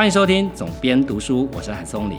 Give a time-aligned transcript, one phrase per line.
[0.00, 2.16] 欢迎收听总编读书，我是韩松林。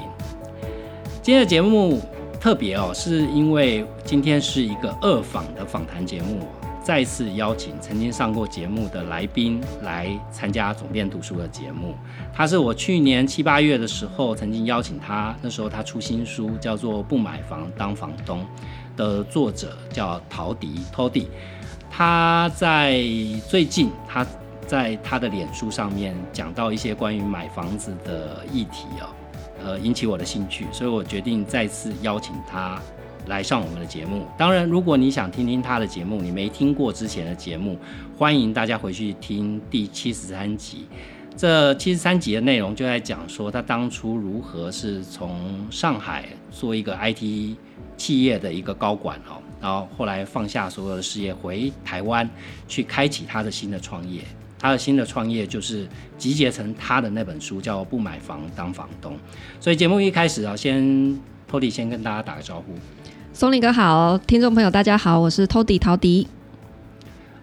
[1.23, 1.99] 今天的节目
[2.39, 6.47] 特别哦，是因为今天是一个二访的访谈节目，
[6.83, 11.95] 再次邀请曾经上过节目的来宾来参加总编读书的节目。
[12.31, 18.45] 他是我去年七八月的时候曾经邀请他，那时候他出新书叫做《不买房当房东》
[18.95, 21.27] 的作者叫陶迪 t o d。
[21.89, 23.01] 他在
[23.49, 24.23] 最近他。
[24.67, 29.09] 在他的脸书上面讲到一些关于买房子的议题哦，
[29.63, 32.81] 呃，引起我的兴趣，所以我决定再次邀请他
[33.27, 34.25] 来上我们的节目。
[34.37, 37.77] 当然，如果你想听听他的节目，你没听过之前的节目，
[38.17, 40.87] 欢迎大家回去听第七十三集。
[41.37, 47.55] 这七十三集的内容就在讲说他当初如何是从上海做一个 IT
[47.95, 52.29] 企业的一个高管哦，然后后来放下所有的事业回台湾
[52.67, 54.21] 去开启他的新的创业。
[54.61, 55.87] 他的新的创业就是
[56.19, 59.13] 集结成他的那本书，叫《不买房当房东》。
[59.59, 60.83] 所以节目一开始啊，先
[61.49, 62.75] Tody 先跟大家打个招呼。
[63.33, 66.27] 松林哥好，听众朋友大家好，我是 Tody 陶迪。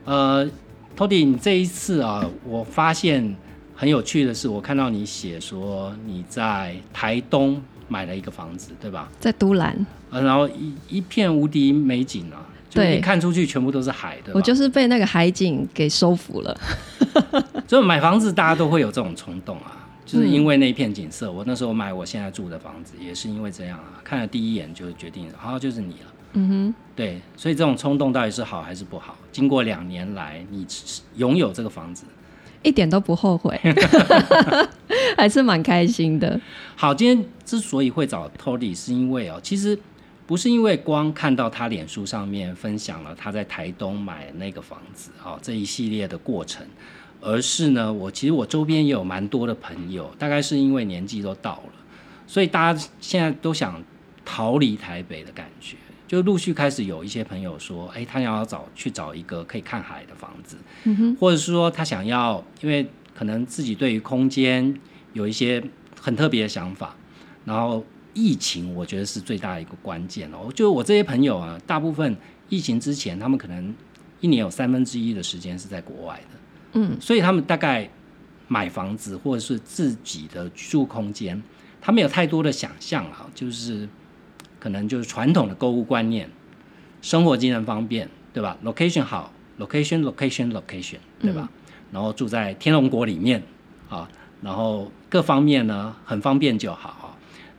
[0.05, 0.49] 呃，
[0.95, 3.35] 托迪，你这一次啊，我发现
[3.75, 9.09] 很有趣的是，我看到你写说你在台东买了一个房子，对吧？
[9.19, 9.85] 在都兰。
[10.11, 12.47] 呃，然后一一片无敌美景啊。
[12.71, 14.33] 对，看出去全部都是海的。
[14.35, 16.57] 我就是被那个海景给收服了。
[17.67, 21.31] 所以买房子大家都会有这种冲动啊，就是因为那一片景色。
[21.31, 26.13] 我那时候买我现在住的房子也是因为这样啊，看了第一眼就决定，好就是你了。
[26.35, 29.17] 嗯哼，对，所以这种冲动到底是好还是不好？
[29.33, 30.67] 经过两年来，你
[31.17, 32.05] 拥有这个房子，
[32.63, 33.59] 一点都不后悔，
[35.17, 36.39] 还是蛮开心的。
[36.77, 39.79] 好，今天之所以会找 Tody，是因为哦，其实。
[40.29, 46.67] 不是因为光看到他脸书上面分享了他在台东买那个房子啊这一系列的过程，
[47.19, 51.73] 而是呢，我其实我周边也有蛮多的朋友，大概是因为年纪都到了，
[52.27, 53.83] 所以大家现在都想
[54.23, 60.59] 逃离台北的感觉，就陆续开始有一些朋友说，哎，他想要找去找一个可以看海的房子，
[61.19, 64.79] 或者是说他想要，因为可能自己对于空间
[65.15, 65.65] 有一些
[65.99, 66.95] 很特别的想法，
[67.47, 67.83] 然后。
[68.19, 70.51] 疫情我觉得是最大的一个关键哦。
[70.53, 72.17] 就我这些朋友啊，大部分
[72.49, 73.73] 疫情之前，他们可能
[74.21, 76.39] 一年有三分之一的时间是在国外的，
[76.73, 77.89] 嗯，所以他们大概
[78.49, 81.41] 买房子或者是自己的居住空间，
[81.81, 83.89] 他们有太多的想象啊，就是
[84.59, 86.29] 可能就是传统的购物观念，
[87.01, 91.49] 生活机能方便，对吧？location 好，location location location，对吧？
[91.93, 93.43] 然后住在天龙国里面
[93.89, 94.09] 啊，
[94.43, 97.08] 然后各方面呢很方便就好。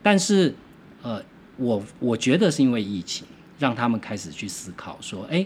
[0.01, 0.55] 但是，
[1.01, 1.21] 呃，
[1.57, 3.27] 我我觉得是因为疫情，
[3.57, 5.45] 让他们开始去思考说，哎，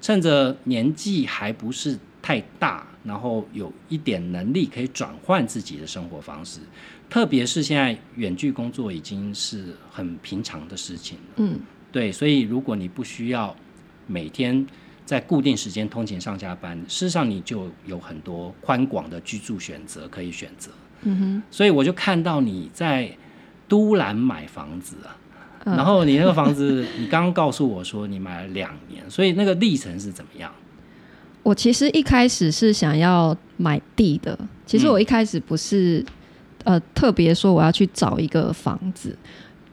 [0.00, 6.60] 趁着年纪还不是太大，然后有一点能力可以转换自己的生活方式，
[7.08, 11.34] 特别是现在远距工作已经是很平常的事情了。
[11.36, 11.58] 嗯，
[11.90, 13.56] 对，所以如果你不需要
[14.06, 14.66] 每天
[15.06, 20.70] 在固定时间通勤上下班，事实上你就有很多宽广的居住选择可以选择。
[21.04, 23.16] 嗯哼，所以我就看到你在。
[23.68, 25.16] 都兰买房子啊，
[25.64, 30.52] 然后你那个房子，你刚刚告诉我说你买了两年，所以那个历程是怎么样？
[31.42, 36.04] 我其实一开始是想要买地的，其实我一开始不是
[36.64, 39.16] 呃特别说我要去找一个房子，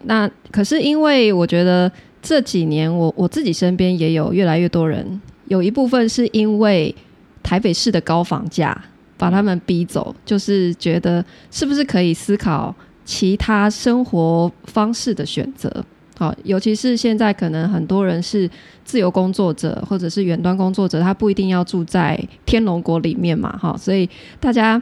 [0.04, 1.92] 那可是因为我觉得
[2.22, 6.94] 这几年我我自己身边也有越来越多人，有一部分是因为
[7.42, 8.78] 台北市的高房价
[9.18, 12.74] 把他们逼走，就是觉得是不是可以思考。
[13.14, 15.70] 其他生活方式的选择，
[16.18, 18.50] 好，尤其是现在可能很多人是
[18.86, 24.82] 自由工作者或者是远端工作者，他不一定要住在天龙国里面嘛，哈，所以大家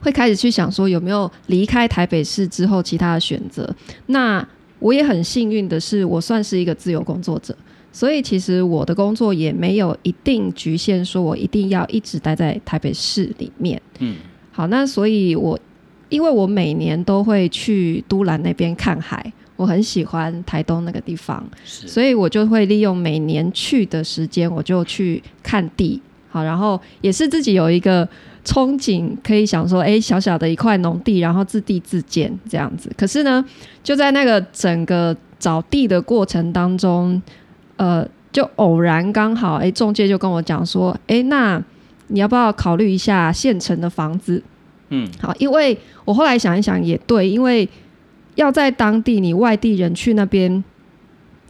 [0.00, 3.72] 会开始去想说有没有离开台北市之后其他的选择。
[4.06, 4.44] 那
[4.80, 7.56] 我也很幸运的是，我算是一个自由工作者，
[7.92, 13.80] 所以其实我的工作也没有一定局限，说我一定要一直待在台北市里面。
[14.00, 14.16] 嗯，
[14.50, 15.56] 好，那所以我。
[16.08, 28.08] 因为我每年都会去都兰那边看海，我很喜欢台东那个地方，所以我就会利用每年去的时间，我就去看地，好，然后也是自己有一个
[28.44, 32.90] 憧憬，可以想说，哎，小小的一块农地，然后自地自建这样子。
[32.96, 33.44] 可是呢，
[33.82, 37.20] 就在那个整个找地的过程当中，
[37.76, 41.62] 呃，就偶然刚好，哎，中介就跟我讲说，哎，那
[42.06, 44.42] 你要不要考虑一下现成的房子？
[44.90, 47.68] 嗯，好，因为我后来想一想也对，因为
[48.36, 50.62] 要在当地，你外地人去那边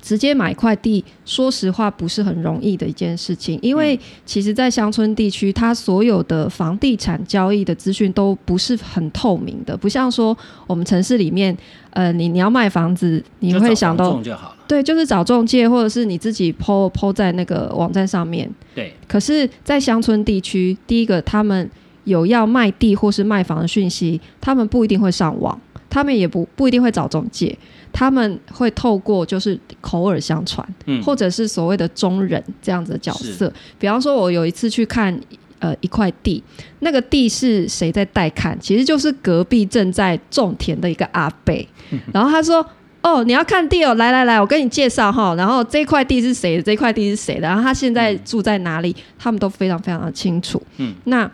[0.00, 10.36] 直接买块地，说实话不是很容易的一件事情，因为其实，在乡村地区，它所有的房地产交易的资讯都不是很透明的，不像说
[10.66, 11.56] 我们城市里面，
[11.90, 14.20] 呃，你你要卖房子，你会想到
[14.66, 18.92] 对，就是找中介，或者是你自己抛抛在那个网站上面，对。
[19.06, 21.68] 可是，在乡村地区，第一个他们
[22.08, 25.58] 有要卖地或是卖房的讯息，他们不一定会上网，
[25.88, 27.56] 他们也不不一定会找中介。
[27.90, 30.66] 他们会透过就是口耳相传，
[31.02, 33.52] 或者是所谓的中人这样子的角色。
[33.78, 35.18] 比方说，我有一次去看
[35.58, 36.42] 呃一块地，
[36.80, 38.56] 那个地是谁在带看？
[38.60, 41.54] 其实就是隔壁正在种田的一个阿伯。
[42.12, 42.64] 然后他说
[43.02, 45.34] ：“哦，你要看地哦，来来来，我跟你介绍哈。
[45.34, 46.62] 然后这块地是谁的？
[46.62, 47.48] 这块地是谁的？
[47.48, 48.94] 然后他现在住在哪里？
[49.18, 50.62] 他们都非常非常的清楚。
[50.76, 51.28] 嗯，那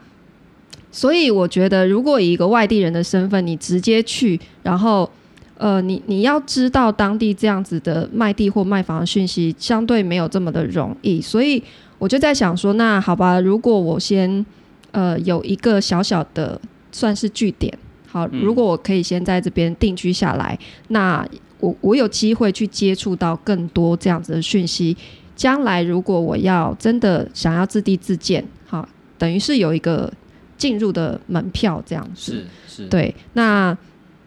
[0.95, 5.11] 所以我觉得，如果以一个外地人的身份，你直接去，然后。
[5.57, 11.63] 呃，你你要知道当地这样子的卖地或卖房的讯息，相对没有这么的容易，所以
[11.97, 14.45] 我就在想说，那好吧，如果我先
[14.91, 16.61] 呃有一个小小的
[16.91, 17.73] 算是据点，
[18.09, 20.59] 好，如果我可以先在这边定居下来，
[20.89, 21.25] 那
[21.61, 24.97] 我我有机会去接触到更多这样子的讯息，
[25.37, 28.87] 将来如果我要真的想要自地自建，好，
[29.17, 30.13] 等于是有一个
[30.57, 33.77] 进入的门票这样子，是是，对，那。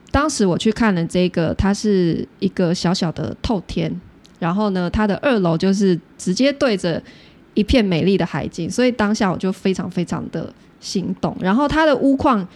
[0.09, 3.93] 当时我去看了这个，它是一个小小的透天，
[4.39, 6.99] 然后呢，它的二楼就是直接对着
[7.53, 11.35] 一片美丽的海景，所以当下我就非常非常的心动。
[11.41, 12.47] 然后它的屋况，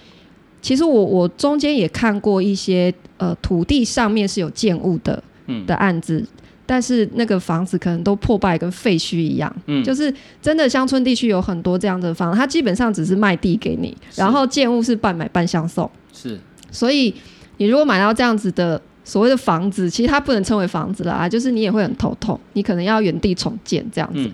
[0.61, 5.21] 其实我我中间也看过一些呃土地上面是有建物的
[5.67, 6.25] 的案子，
[6.65, 16.39] 但是那个房子可能都破败跟废墟一样，嗯，就是真的乡村地区有很多这样的房，它基本上只是卖地给你，然后建物是半买半相送，是，
[16.71, 17.13] 所以。
[17.57, 24.27] 你如果买到这样子的所谓的房子，其实它不能称为房子了啊，就是你也会很头痛，你可能要原地重建这样子。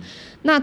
[0.44, 0.58] 那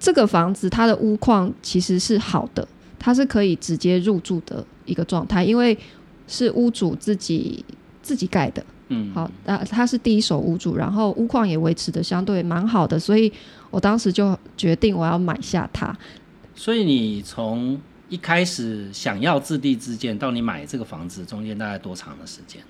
[0.00, 2.66] 这个房子它的屋况其实是好的，
[2.98, 5.76] 它是可以直接入住的一个状态，因为
[6.26, 7.62] 是屋主自己
[8.00, 8.64] 自己盖的。
[8.88, 13.32] 嗯，好，那他是第一手屋主，然后屋况也维持的相对蛮好的，所以
[13.70, 15.96] 我当时就决定我要买下它。
[16.54, 22.62] 所以你从一开始想要自地自建，到你买这个房子中间大概多长的时间？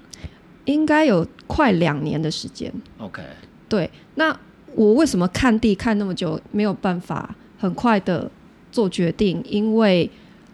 [0.65, 2.71] 应该有快两年的时间。
[2.99, 3.23] OK，
[3.69, 3.91] 对。
[4.17, 4.37] 那
[4.75, 8.31] 我为什么看地看那么久没有办法很快的
[8.71, 9.43] 做决定？
[9.49, 10.11] 因为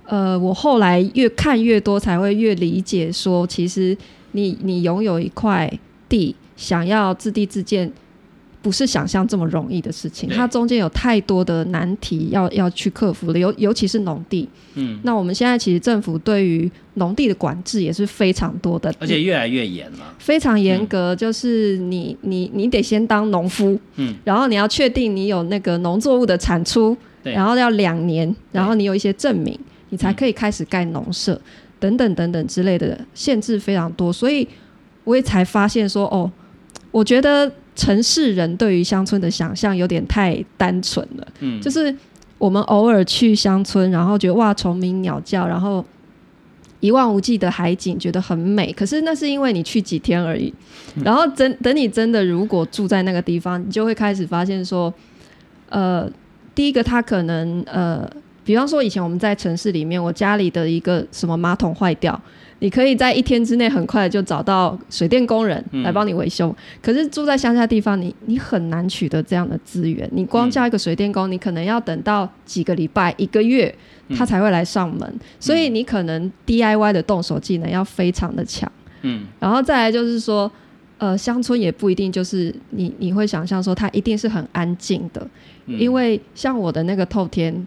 [0.07, 3.97] 呃，我后来越看越多，才会越理解说，其实
[4.33, 5.73] 你你拥有一块
[6.09, 7.93] 地，想要自地自建。
[8.63, 14.49] 不是想象这么容易的事情，它中间有太多的难题要要去克服了，尤尤其是农地。
[14.73, 21.15] 嗯，那我们现在其实政府对于农地的管制也是非常多的，而且越来越严了，非常严格。
[21.15, 29.59] 就是你你你得先当农夫，嗯，然后你要确定你有那个农作物的产出，然后要两年，然后你有一些证明，
[29.95, 31.41] 你才可以开始盖农舍
[31.79, 34.47] 等等等等之类的限制非常多，所以
[35.05, 36.31] 我也才发现说，哦，
[36.91, 37.51] 我觉得。
[37.77, 41.93] 城市人对于乡村的想象有点太单纯了，嗯，就是
[42.39, 45.85] 我们偶尔去乡村，然后觉得哇，虫鸣鸟叫，然后
[46.79, 48.73] 一望无际的海景，觉得很美。
[48.73, 50.55] 可是那是因为你去几天而已，
[51.03, 54.95] 然后真等你真的如果住在那个地方，你就会开始发现说，
[55.69, 56.09] 呃，
[56.55, 58.09] 第一个他可能呃，
[58.45, 62.21] 比方说以前我们在城市里面，我家里的一个什么马桶坏掉。
[62.61, 70.09] 你可以在一天之内很快就找到水电工人来帮你维修，可是住在乡下地方，你你很难取得这样的资源。
[70.13, 73.75] 你光叫一个水电工，你可能要等到几个礼拜、一个月，
[74.17, 75.21] 他才会来上门。
[75.39, 78.71] 所以你可能 DIY 的动手技能要非常的强。
[79.03, 80.51] 嗯，然后再来就是说，
[80.97, 85.27] 呃，乡村也不一定就是你你会想象说它一定是很安静的，
[85.67, 87.67] 因为像我的那个透天，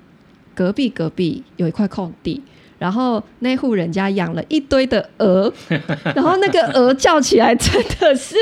[0.57, 2.41] 隔壁隔壁有一块空地。
[2.79, 5.51] 然后那户人家养了一堆的鹅，
[6.15, 8.35] 然后那个鹅叫起来真的是，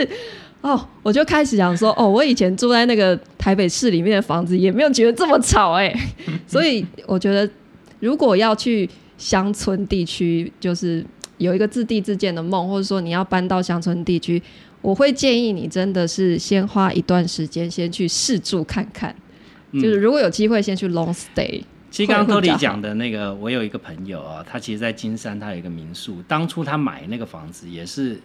[0.60, 5.94] 哦，我就开始想说，哦，我以前住在那个台北市里面的房子也没有觉得这么吵哎，
[6.46, 7.50] 所以我觉得
[8.02, 11.02] 如果要去乡村地区，就是
[11.38, 14.44] 有一个自地自建的梦，或者说你要搬到乡村地区，
[14.82, 19.16] 我会建议你真的是先花一段时间先去试住看看，
[19.76, 21.62] 就是如果有机会先去 long stay。
[21.96, 26.22] 其实刚刚托里讲的那个，我有一个朋友啊，他其实，在金山，他有一个民宿。
[26.28, 28.20] 当初他买那个房子，也是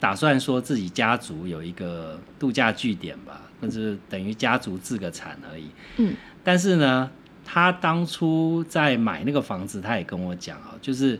[0.00, 5.66] 打算说自己家族有一个度假据点吧，或者等于家族自个产而已。
[5.98, 6.16] 嗯。
[6.42, 7.08] 但是呢，
[7.44, 11.16] 他当初在买那个房子，他也跟我讲啊，就是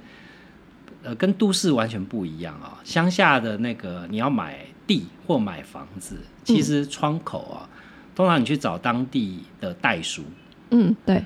[1.04, 2.80] 呃跟都市完全不一样啊。
[2.82, 7.70] 乡下的那个你要买地或买房子，其实窗口啊，
[8.16, 10.24] 通常你去找当地的代书，
[10.72, 11.24] 嗯，对，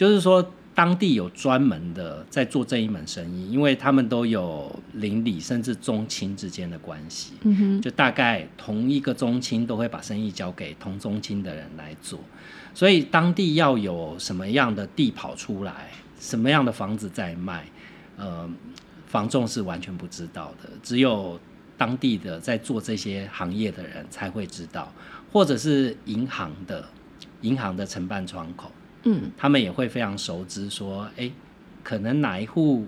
[0.00, 0.42] 就是说
[0.74, 12.18] 当地有专门的在做这一门生意，因为他们都有邻里甚至宗亲之间的关系，嗯哼，就大概同一个宗亲都会把生意交给同宗亲的人来做，
[12.72, 17.66] 所以当地要有什么样的地跑出来，什么样的房子在卖，
[18.16, 18.48] 呃，
[19.06, 21.38] 房仲是完全不知道的，只有
[21.76, 24.90] 当地的在做这些行业的人才会知道，
[25.30, 26.88] 或者是银行的
[27.42, 28.72] 银行的承办窗口。
[29.04, 31.30] 嗯他们也会非常熟知，说，哎，
[31.82, 32.86] 可能哪一户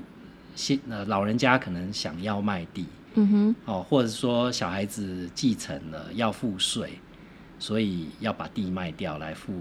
[0.54, 6.98] 新呃老人家可能想要卖地嗯哼，哦，或者说小孩子继承了要付税，
[7.58, 9.52] 所以要把地卖掉来付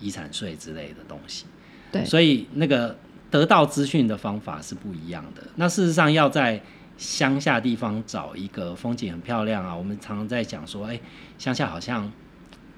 [0.00, 1.46] 遗产税之类的东西。
[1.90, 2.96] 对，所以那个
[3.30, 5.42] 得到资讯的方法是不一样的。
[5.56, 6.62] 那事实上要在
[6.96, 11.00] 乡下地方找一个风景很漂亮啊，我们常常在讲说，哎，
[11.38, 12.10] 乡下好像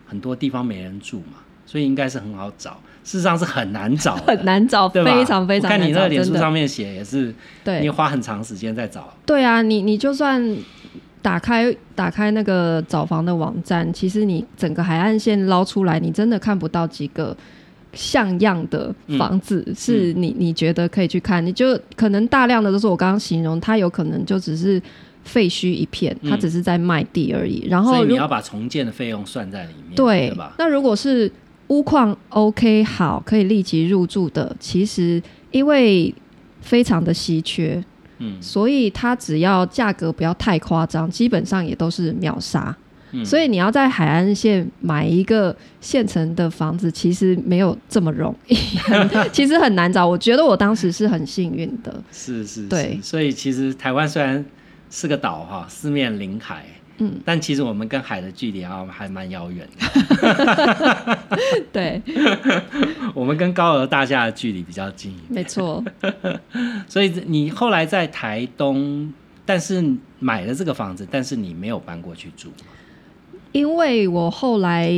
[0.06, 2.78] 很多地方没人住嘛，所以应该是很好找。
[3.02, 4.88] 事实上是很难找的， 很难找？
[4.88, 5.78] 非常非常难找。
[5.78, 9.12] 我看你那个脸书上面写也是，对你花很长时间在找。
[9.26, 10.42] 对啊，你你就算
[11.20, 17.36] 打开打开那个找房的网站，其实你整个海岸线捞出来，你真的看不到几个
[17.92, 24.80] 像样的房子，嗯是你你觉得可以去看，你就可能大量的都是我刚刚形容，它有可能就只是
[25.24, 27.66] 废墟一片，它嗯只是在卖地而已。
[27.68, 30.54] 然后所以你要把重建的费用算在里面，对对吧？
[30.58, 31.30] 那如果是
[31.68, 36.14] 屋况 OK 好，可以立即入住的，其实因为
[36.60, 37.82] 非常的稀缺，
[38.18, 42.76] 嗯所以它只要价格不要太夸张，基本上也都是秒杀。
[43.12, 48.56] 嗯，所以你要在海岸线买一个现成的房子，其实没有这么容易，
[49.32, 50.06] 其实很难找。
[50.06, 54.44] 我觉得我当时是很幸运的，是是，对是所以其实台湾虽然
[54.90, 56.64] 是个岛哈，四面临海，
[56.98, 61.18] 嗯，但其实我们跟海的距离啊还蛮遥远的。
[61.72, 62.00] 对，
[63.14, 65.82] 我们跟高楼大厦的距离比较近没错，
[66.86, 69.12] 所以你后来在台东，
[69.44, 69.84] 但是
[70.20, 72.48] 买了这个房子，但是你没有搬过去住。
[73.52, 74.92] 因为我后来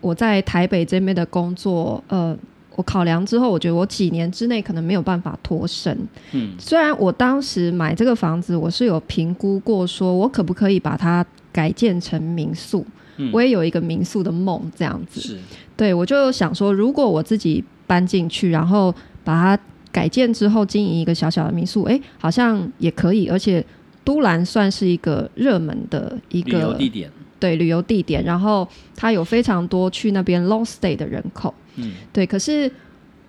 [0.00, 2.36] 我在台北这边的工作，呃，
[2.74, 5.96] 我考量之后，我觉得我几年之内可能没有办法脱身。
[6.32, 12.86] 嗯虽然我当时买这个房子，我是有评估过，说我可不可以把它改建成民宿。
[13.16, 15.20] 嗯，我也有一个民宿的梦，这样子。
[15.20, 15.38] 是
[15.76, 23.28] 对我就想说，如果我自己搬进去，然后把它改建之后经营一个小小的民宿，诶，好像也可以。
[23.28, 23.64] 而且
[24.04, 27.10] 都兰算是一个热门的一旅游个地点。
[27.38, 31.52] 对旅游地点，然后它有非常多去那边 long stay 的人口。
[31.76, 32.70] 嗯对，可是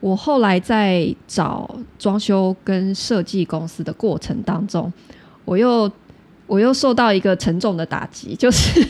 [0.01, 4.91] 我后来在找装修跟设计公司的过程当中，
[5.45, 5.89] 我又
[6.51, 8.86] 我又受到一个沉重的打击， 就是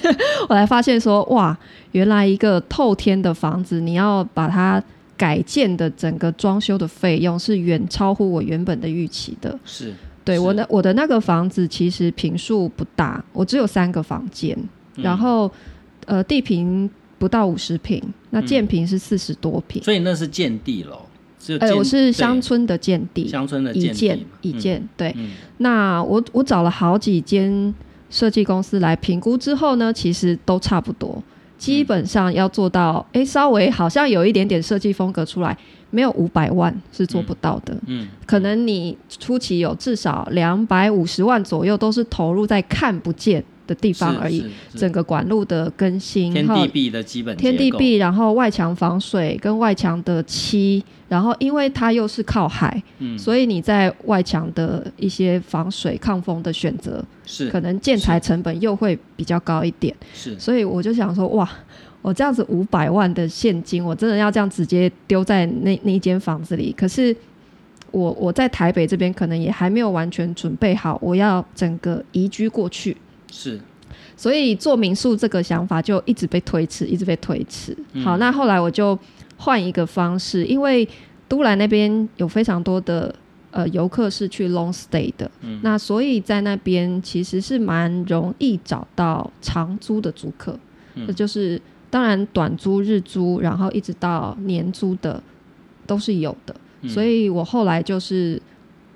[0.50, 1.56] 我才发现说，哇，
[1.92, 4.84] 原来一个透天的房子，你要把它
[5.16, 9.60] 改建的整个装修的费用是远超乎我原本的预期的。
[9.64, 14.58] 是对是我那我的那个房子其实平数不大，我只有三个房间，
[14.96, 15.52] 嗯然后
[16.08, 16.90] 呃地平
[17.20, 18.02] 不到五十平，
[18.32, 19.84] 那嗯建平是四十多平。
[19.84, 21.00] 所以那是建地楼，
[21.42, 24.90] 只有呃，我是乡村的建地，乡村的一建建地嘛一建。
[24.96, 27.74] 对，嗯那我我找了好几间
[28.10, 31.22] 设计公司来评估之后呢，其实都差不多，
[31.58, 35.58] 基本上要做到，哎、稍微好像有一点点设计风格出来，
[35.90, 37.76] 没有五百万是做不到的。
[37.88, 44.44] 嗯可能你初期有至少两百五十万左右，都是投入在看不见的地方而已。
[44.76, 59.96] 整个管路的更新，天地壁的基本天地壁，然后外墙防水跟外墙的漆，然后因为它又是靠海，嗯所以你在外墙的一些防水抗风的选择，是可能建材成本又会比较高一点。
[60.14, 61.50] 是所以我就想说，哇，
[62.02, 66.74] 我这样子五百万的现金，我真的要这样直接丢在那那一间房子里？
[66.78, 67.16] 可是
[67.92, 72.96] 我我在台北这边可能也还没有完全准备好，我要整个移居过去。
[73.32, 73.60] 是
[74.16, 77.76] 所以做民宿这个想法就一直被推迟，一直被推迟。
[77.94, 78.98] 嗯好，那后来我就
[79.38, 80.88] 换一个方式，因为
[81.28, 83.14] 都兰那边有非常多的
[83.50, 90.60] 呃游客是去 long stay 的，嗯那所以在那边其实是蛮容易找到长租的租客，
[90.94, 91.60] 嗯就是
[91.90, 95.24] 当然短租、日租，然后一直到年租的
[95.88, 96.56] 都是有的。
[96.82, 98.42] 嗯所以我后来就是。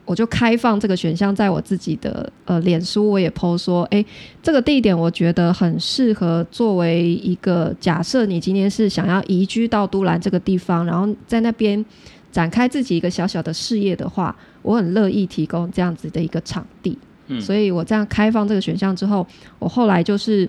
[0.06, 4.06] 我就开放这个选项，在我自己的呃脸书，我也 PO 说，诶，
[4.44, 11.84] 这个地点我觉得很适合作为一个假设，你今天是想要移居到都兰这个地方，然后在那边
[12.32, 16.98] 展开自己一个小小的事业的话，我很乐意提供这样子的一个场地。
[17.28, 17.42] 嗯。
[17.42, 19.26] 所以我这样开放这个选项之后，
[19.58, 20.48] 我后来就是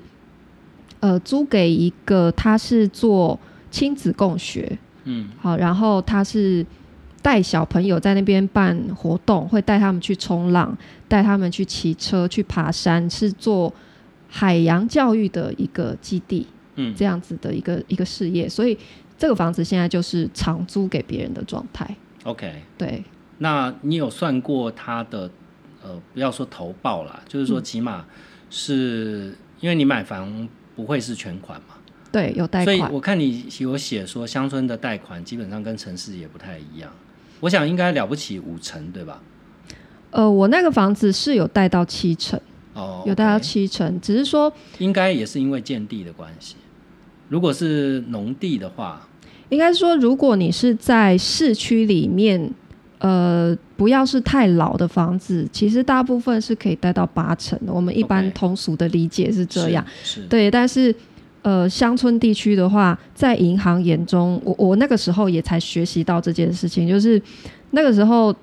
[1.01, 3.39] 呃租给一个他是做
[3.71, 5.29] 亲子共学，嗯。
[5.41, 6.67] 好，然后他是
[7.26, 10.78] 带小朋友在那边办活动，会带他们去冲浪，
[11.09, 13.75] 带他们去骑车、去爬山，是做
[14.28, 18.49] 海洋教育的一个基地，嗯这样子的一个一个事业。
[18.49, 18.78] 所以
[19.18, 21.97] 这个房子现在就是长租给别人的状态。
[22.23, 22.62] ，OK。
[22.78, 23.02] 对，
[23.38, 25.28] 那你有算过它的
[25.83, 28.04] 呃，不要说投报啦，就是嗯说起码
[28.50, 31.75] 是、因为你买房不会是全款嘛，
[32.12, 32.92] 对，有贷款所以款。
[32.92, 36.88] 我看你有写说乡村的贷款基本上跟城市也不太一样，
[37.40, 39.21] 我想应该了不起五成对吧？
[40.11, 42.40] 呃，我那个房子是有贷到七成，
[42.75, 46.57] 哦，有贷到七成，只是说应该也是因为建地的关系。
[47.28, 49.07] 如果是农地的话，
[49.49, 52.50] 应该说，如果你是在市区里面，
[52.99, 57.73] 呃，不要是太老的房子，其实大部分是可以贷到八成的。
[57.73, 59.85] 我们一般通俗的理解是这样。
[60.28, 60.95] 对，但是
[61.47, 67.23] 呃，乡村地区的话，在银行眼中，我我那个时候也才学习到这件事情，就是
[67.71, 68.35] 那个时候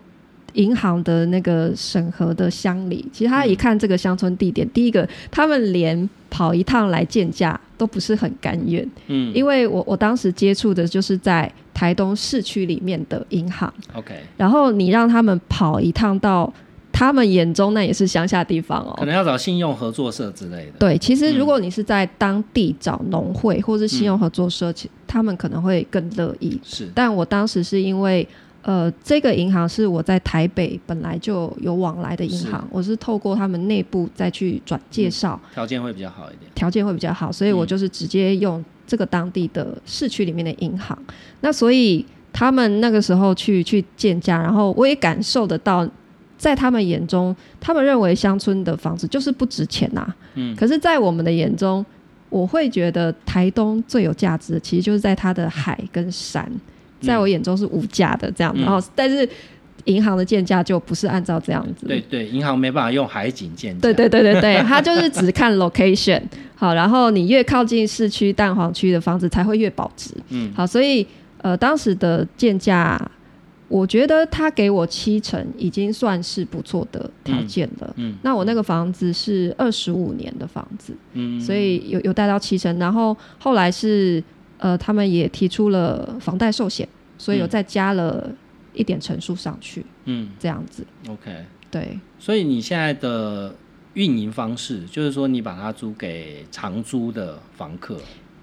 [0.54, 9.34] 银行的那个审核的乡里，其实他一看这个乡村地点，第一个他们连跑一趟来见价都不是很甘愿，嗯。
[9.36, 16.54] 因为我我当时接触的就是在台东市区里面的银行，，OK，然后你让他们跑一趟到
[17.04, 20.74] 他们眼中那也是乡下地方哦，可能要找信用合作社之类的。
[20.80, 26.60] 对，其实嗯如果你是在当地找农会或是信用合作社，其他们可能会更乐意。
[26.64, 28.28] 是，但我当时是因为，
[28.62, 36.50] 呃，这个银行是我在台北本来就有往来的银行，我是透过他们内部再去转介绍，条件会比较好一点。
[36.56, 40.98] 条件会比较好，所以我嗯就是直接用这个当地的市区里面的银行。
[41.42, 45.88] 那所以他们那个时候去去见家，然后我也感受得到，
[46.44, 50.54] 在他们眼中，他们认为乡村的房子就是不值钱呐、嗯。
[50.58, 51.86] 可是，在我们的眼中，
[52.30, 56.46] 我会觉得台东最有价值的，其实就是在它的海跟山，
[57.00, 59.28] 在我眼中是无价的这样然后，但是
[59.86, 61.88] 银行的建价就不是按照这样子。
[61.88, 63.80] 对对，银行没办法用海景建价。
[63.82, 66.22] 对对对对对， 它就是只看 location，
[66.56, 70.52] 好，然后你越靠近市区蛋黄区的房子才会越保值，嗯。
[70.54, 71.08] 好，所以
[71.42, 73.00] 呃当时的建价，
[73.74, 77.92] 我觉得他给我七成已经算是不错的条件了。
[77.98, 84.24] 嗯那我那个房子是二十五年的房子，嗯，所以有有贷到七成，然后后来是
[84.60, 88.30] 呃他们也提出了房贷寿险，所以有嗯再加了
[88.74, 91.32] 一点成数上去，嗯这样子，OK，
[91.72, 92.00] 对。
[92.20, 93.56] 所以你现在的
[93.96, 97.98] 运营方式就是说你把它租给长租的房客。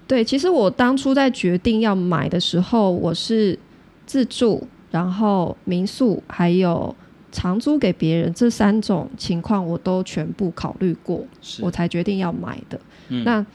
[0.07, 3.57] 对，其实我当初在决定要买的时候，我是
[4.05, 6.93] 自住，然后民宿还有
[7.31, 11.25] 长租给别人这三种情况，我都全部考虑过，
[11.61, 12.79] 我才决定要买的。
[13.09, 13.45] 嗯那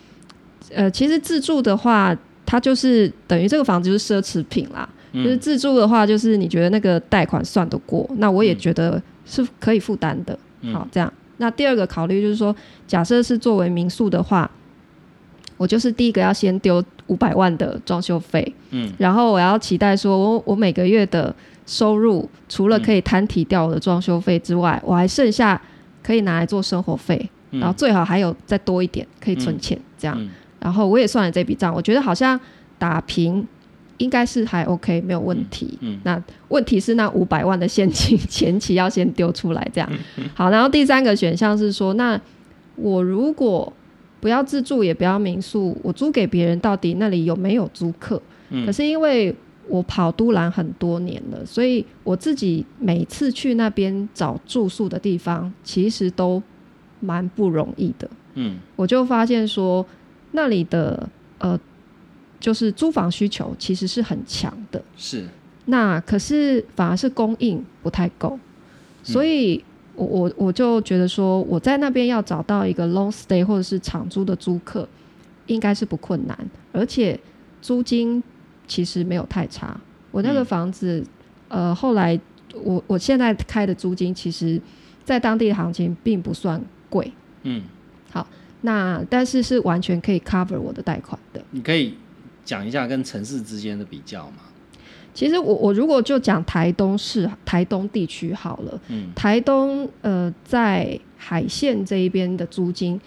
[0.75, 4.89] 呃，其实自住的话，它就是等于这个房子就是奢侈品啦。
[5.13, 10.39] 就是嗯自住的话，就是你觉得那个贷款算得过，那我也嗯觉得是可以负担的。
[10.63, 11.11] 嗯好，这样。
[11.37, 12.55] 那第二个考虑就是说，
[12.87, 14.51] 假设是作为民宿的话，
[15.57, 21.35] 我就是第一个要先丢五百万的装修费，嗯然后我要期待说我我每个月的
[21.67, 25.61] 收入除了可以摊提掉我的装修费之外，我还剩下
[26.03, 30.17] 可以拿来做生活费，嗯然后最好还有再多一点可以存钱，这样。
[30.21, 32.41] 嗯然后我也算了这笔账，我觉得好像
[32.77, 33.47] 打平
[33.99, 35.79] 应该是还 OK，没有问题。
[35.81, 39.89] 嗯那问题是那五百万的现金前期要先丢出来，这样
[40.35, 40.51] 好。
[40.51, 42.21] 然后第三个选项是说，那
[42.75, 43.73] 我如果
[44.19, 48.21] 不要自住，也不要民宿，我租给别人，到底那里有没有租客？
[48.51, 48.65] 嗯。
[48.67, 49.35] 可是因为
[49.69, 56.43] 我跑都兰很多年了，所以我自己每次去那边找住宿的地方，其实都
[57.01, 58.09] 蛮不容易的。
[58.35, 58.59] 嗯。
[58.77, 59.85] 我就发现说，
[60.33, 61.59] 那里的呃，
[62.39, 65.25] 就是租房需求其实是很强的，是。
[65.69, 68.39] 那可是反而是供应不太够，
[69.03, 69.65] 所以
[69.97, 74.89] 我我我就觉得说，我在那边要找到一个 long stay 或者是长租的租客，
[75.47, 76.39] 应该是不困难，
[76.71, 77.19] 而且
[77.61, 78.23] 租金
[78.67, 79.79] 其实没有太差。
[80.11, 81.05] 我那个嗯房子，
[81.49, 82.19] 呃，后来
[82.63, 84.61] 我我现在开的租金，其实
[85.05, 87.13] 在当地的行情并不算贵。
[87.43, 87.63] 嗯，
[88.11, 88.27] 好
[88.63, 91.43] 那但是是完全可以 cover 我的贷款的。
[91.51, 91.95] 你可以
[92.45, 94.39] 讲一下跟城市之间的比较吗？
[95.13, 103.01] 其实我我如果就讲台东市台东地区好了，嗯台东呃在海线这一边的租金，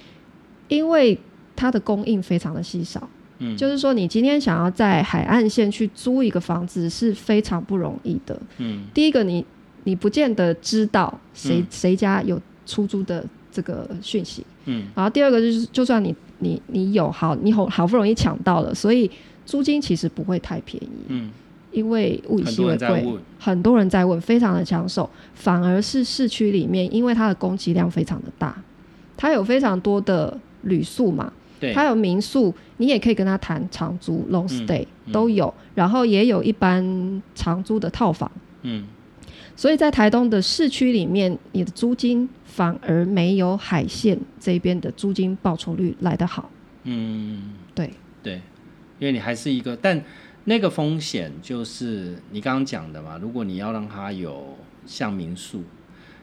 [0.68, 1.20] 因为
[1.56, 3.08] 它的供应非常的稀少，
[3.40, 8.40] 嗯，就是说你今天想要在海岸线去租一个房子是非常不容易的。
[8.60, 9.46] 嗯第一个你。
[9.86, 14.46] 你不见得知道谁嗯谁家有出租的这个讯息。
[14.66, 19.10] 嗯然后第二个就是，就算你你你有好，你好好不容易抢到了，所以
[19.46, 21.32] 租金其实不会太便宜，嗯，
[21.72, 23.08] 因为物以稀为贵，
[23.40, 25.10] 很多人在问，非常的抢手。
[25.34, 28.62] 反而是市区里面，因为它的供给量非常的大，
[29.16, 38.32] 它有非常多的旅宿嘛，对，它有民宿，你也可以跟他谈长租 （long 嗯 stay）、嗯都有，然后也有一般长租的套房。
[38.62, 38.88] 嗯。
[39.56, 46.50] 所以在台东的市区里面，你的租金反而没有海线这边的租金报酬率来得好。
[46.86, 47.92] 嗯，对。
[48.24, 48.36] 对，
[49.00, 50.02] 因为你还是一个，但
[50.46, 55.64] 那个风险就是你刚刚讲的嘛，如果你要让它有像民宿，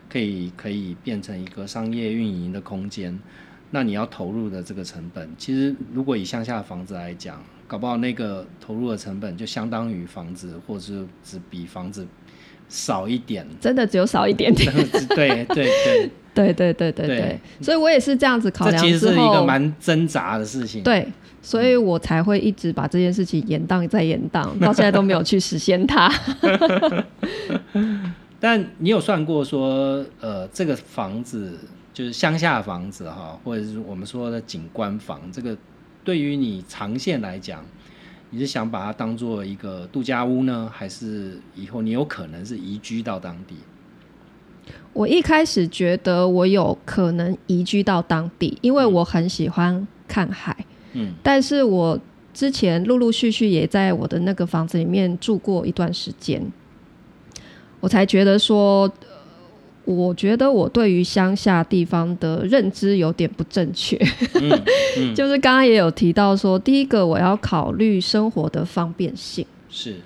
[0.09, 3.19] 可以可以变成一个商业运营的空间，
[3.71, 12.07] 那你要投入的这个成本，其实如果以乡下的房子来讲，搞不好那个投入的成本就相当于房子，或者是只比房子
[12.69, 13.47] 少一点。
[13.61, 14.73] 真的只有少一点点。
[15.09, 20.83] 对 对对，对对对 对对对，所以我也是这样子考这量其实是一个蛮挣扎的事情。
[20.83, 21.07] 对，
[21.43, 26.13] 所以我才会一直把这件事情延宕再延宕，到现在都没有去实现它。
[28.39, 31.59] 但你有算过说，呃，这个房子
[31.97, 35.57] 就是乡下房子哈，或者是我们说的景观房，这个
[36.05, 37.65] 对于你长线来讲，
[38.29, 43.55] 你是想把它当做一个度假屋呢，还是以后你有可能是移居到当地？
[44.93, 50.55] 我一开始觉得我有可能移居到当地，因为我很喜欢看海。
[50.93, 51.99] 嗯但是我
[52.35, 56.53] 之前陆陆续续也在我的那个房子里面住过一段时间，
[57.81, 59.16] 我才觉得说，呃
[59.87, 63.97] 我觉得我对于乡下地方的认知有点不正确。
[64.35, 64.51] 嗯
[64.99, 69.97] 嗯， 就是刚刚也有提到说，第一个我要考虑生活的方便性，是。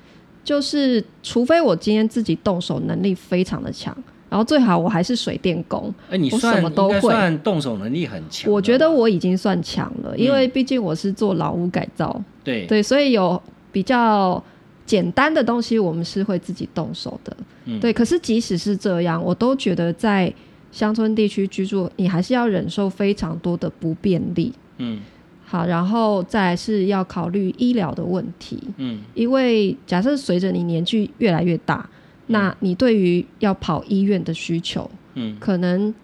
[0.43, 3.97] 就是除非我今天自己动手能力非常的强，
[4.29, 7.01] 然后最好我还是水电工，哎，你我算都会。
[7.01, 8.51] 算动手能力很强。
[8.51, 10.35] 我觉得我已经算强了，因嗯。
[10.35, 12.67] 为毕竟我是做老屋改造，对。
[12.67, 13.41] 对，所以有
[13.71, 14.43] 比较
[14.91, 17.37] 简单的东西，我们是会自己动手的。
[17.67, 17.79] 嗯。
[17.79, 20.33] 对，可是即使是这样，我都觉得在
[20.73, 24.53] 乡村地区居住，你还是要忍受非常多的不便利。
[24.79, 25.01] 嗯。
[25.45, 29.01] 好，然后再来是要考虑医疗的问题，嗯。
[29.15, 31.89] 因为假设随着你年纪越来越大，
[32.27, 35.37] 那你对于要跑医院的需求，嗯。
[35.39, 35.95] 可能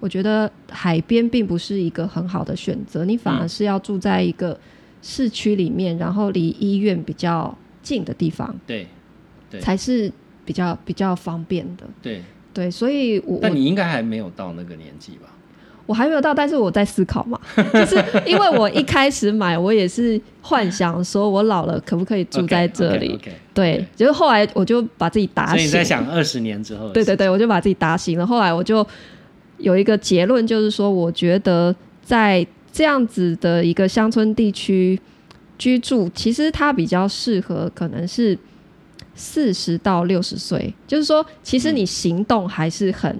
[0.00, 3.48] 我觉得海边并不是一个很好的选择，你反而嗯。
[3.48, 4.58] 是要住在一个
[5.00, 8.88] 市区里面，然后离医院比较近的地方，对
[9.48, 10.10] 对才是
[10.44, 11.84] 比较比较方便的。
[12.02, 12.20] 对，
[12.52, 15.28] 对，所以我我但你应该还没有到那个年纪吧？
[15.86, 17.38] 我还没有到，但是我在思考嘛，
[17.74, 23.20] 就是因为我一开始买，我也是幻想说我老了可不可以住在这里
[23.52, 26.88] 对，就是后来我就把自己打醒，所以你在想二十年之后？
[26.88, 28.26] 对对对，我就把自己打醒了。
[28.26, 28.84] 后来我就
[29.58, 34.98] 有一个结论，就是说，我觉得在这样子的一个乡村地区
[35.58, 38.38] 居住，其实它比较适合可能是
[39.14, 43.16] 四十到六十岁，就是说，其实你行动还是很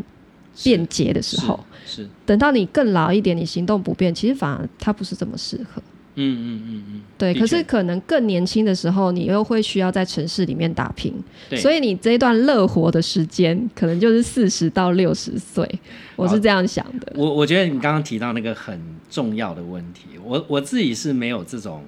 [0.62, 2.09] 便捷的时候，是是。
[2.27, 5.83] 等到你更老一点，你行动不便，其实反而它不是这么适合。
[6.16, 11.12] 嗯嗯嗯嗯，对，可是可能更年轻的时候，你又会需要在城市里面打拼，
[11.51, 11.59] 对。
[11.59, 15.68] 所以你这一段乐活的时间，可能就是四十到六十岁，
[16.14, 17.12] 我是这样想的。
[17.16, 21.83] 我我觉得你刚刚提到那个很重要的问题，我我自己是没有这种，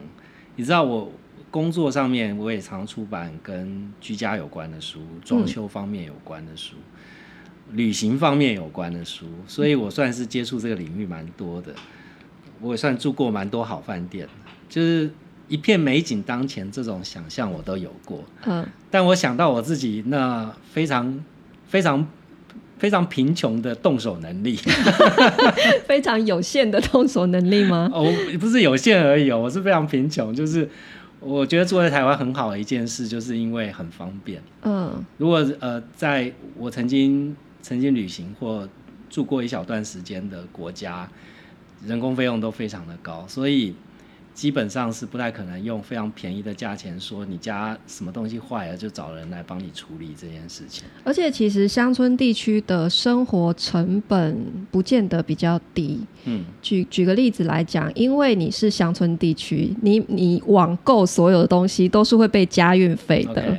[0.57, 1.13] 你知道我
[1.51, 6.75] 工作上面我也常出版跟居家有关的书，装修方面有关的书，
[7.73, 11.75] 旅行方面有关的书，所以我算是接触这个领域蛮多的，
[12.61, 14.29] 我也算住过蛮多好饭店，
[14.69, 15.11] 就是
[15.49, 21.25] 一片美景当前这种想象我都有过，嗯，但我想到我自己那非常
[21.67, 22.07] 非常
[22.79, 24.57] 非常贫穷的动手能力。
[25.87, 27.91] 非常有限的动手能力吗？
[27.93, 30.35] 哦，不是有限而已哦，我是非常贫穷。
[30.35, 30.69] 就是
[31.21, 34.43] 我觉得住在台湾很好的一件事，就是因为很方便。
[34.63, 38.69] 嗯如果呃，在我曾经曾经旅行或
[39.09, 41.09] 住过一小段时间的国家，
[41.87, 43.75] 人工费用都非常的高，所以
[44.37, 50.85] 基本上是不太可能用非常便宜的价钱说你家什么东西坏了就找人来帮你处理这件事情。
[51.05, 54.37] 而且其实乡村地区的生活成本
[54.71, 55.99] 不见得比较低。
[56.27, 63.57] 嗯，举举个例子来讲，因为你是乡村地区，你你网购所有的东西都是会被加运费的。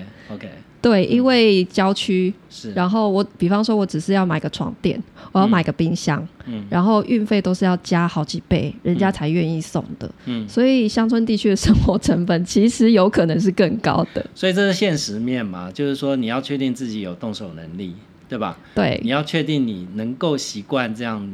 [0.88, 4.97] 对，因为郊区，是，然后我比方说，我只是要买个床垫，
[5.34, 10.10] 我要买个冰箱，嗯然后运费都是要加好几倍，人家才愿意送的。
[10.26, 14.26] 嗯，所以乡村地区的生活成本其实有可能是更高的。
[14.34, 17.93] 所以这是现实面嘛，就是说你要确定自己有动手能力，
[18.30, 18.58] 对吧？
[18.73, 21.30] 对你要确定你能够习惯这样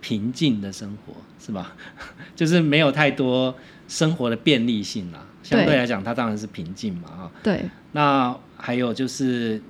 [0.00, 1.12] 平静的生活，
[1.44, 1.74] 是吧？
[2.36, 3.52] 就是没有太多
[3.88, 5.25] 生活的便利性啦。
[5.46, 7.30] 相对对来讲，它当然是平静嘛，啊。
[7.42, 9.60] 对那还有就是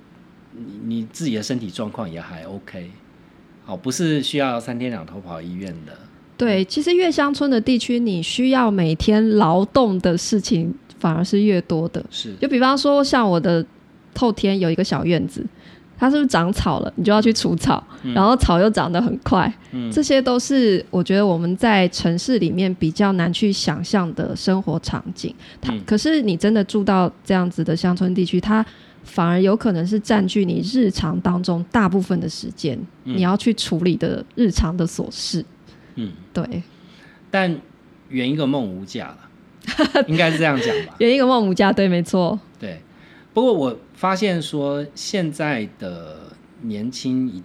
[0.52, 2.90] 你你自己的身体状况也还 OK，
[3.64, 5.92] 好，不是需要三天两头跑医院的。
[6.38, 12.04] 对，其实越乡村的地区，你需要每天劳动的事情反而是越多的。
[12.10, 13.64] 是，就比方说，像我的
[14.14, 15.44] 后天有一个小院子，
[15.98, 17.82] 它是不是长草了，你就要去除草，
[18.14, 25.34] 然后草又长得很快，嗯这些都是我觉得我们在城市里面比较难去想象的生活场景。
[25.60, 28.64] 它、嗯可是你真的住到这样子的乡村地区，它
[29.04, 35.44] 反而有可能是占据你日常当中大部分的时间，嗯你要去处理的日常的琐事。
[35.94, 36.62] 嗯，对，
[37.30, 37.58] 但
[38.10, 40.94] 圆一个梦无价了，应该是这样讲吧？
[41.00, 42.80] 圆一个梦无价，对，没错，对。
[43.36, 47.42] 不过我发现说，现在的年轻一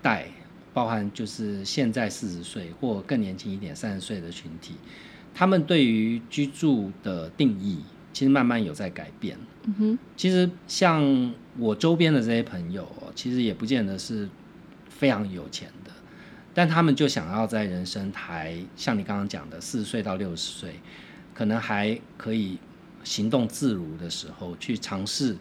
[0.00, 0.28] 代，
[0.72, 4.74] 包含就是现在四十岁或更年轻一点三十岁的群体，
[5.34, 7.80] 他们对于居住的定义，
[8.12, 9.36] 其实慢慢有在改变。
[9.64, 14.28] 嗯哼，其实像我周边的这些朋友哦，其实也不见得是
[14.88, 15.90] 非常有钱的，
[16.54, 20.74] 但他们就想要在人生还像你刚刚讲的四十岁到六十岁，
[21.34, 22.58] 可能还可以
[23.04, 25.36] 行动自如的时候，去尝试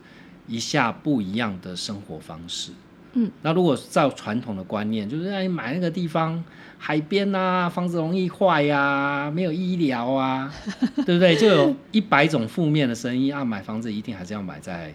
[0.48, 2.72] 一下不一样的生活方式。
[3.14, 6.42] 嗯，那如果照传统的观念，就是哎买那个地方
[6.78, 10.54] 海边啊，房子容易坏呀、没有医疗啊，
[11.06, 11.36] 对不对？
[11.36, 14.94] 就有一百种负面的声音啊，买房子一定还是要买在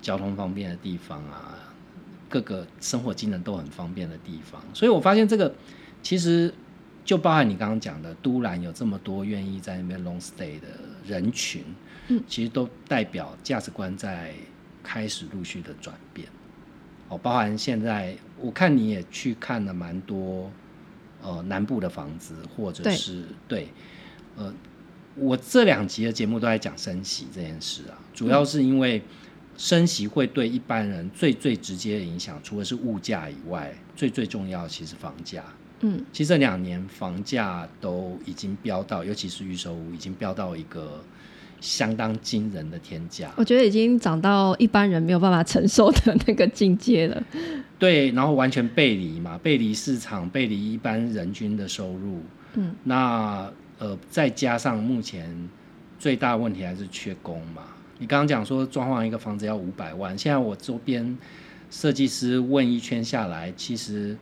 [0.00, 1.58] 交通方便的地方啊，
[2.28, 4.62] 各个生活机能都很方便的地方。
[4.72, 5.52] 所以我发现这个
[6.00, 6.54] 其实
[7.04, 10.68] 就包含你刚刚讲的，都兰有这么多愿意在那边 long stay 的
[11.04, 11.64] 人群，
[12.08, 14.34] 嗯，其实都代表价值观在
[14.82, 16.28] 开始陆续的转变。
[17.08, 20.50] 哦，包含现在我看你也去看了蛮多
[21.22, 23.68] 呃南部的房子，或者是对
[24.36, 24.52] 呃，
[25.14, 29.02] 我这两集的节目都在讲升息这件事啊，主要是因为
[29.56, 35.42] 升息会对一般人最最直接的影响，除了是物价以外，最最重要其实房价。
[35.80, 41.02] 嗯，其实这两年房价都已经飙到，尤其是预售屋，已经飙到一个
[41.60, 43.30] 相当惊人的天价。
[43.36, 47.22] 我觉得已经涨到一般人没有办法承受的那个境界了。
[47.78, 52.22] 对，然后完全背离嘛，背离市场，背离一般人均的收入。
[52.54, 55.48] 嗯，那呃，再加上目前
[55.98, 57.62] 最大的问题还是缺工嘛。
[57.98, 61.16] 你刚刚讲说装潢一个房子要五百万，现在我周边
[61.70, 64.16] 设计师问一圈下来，其实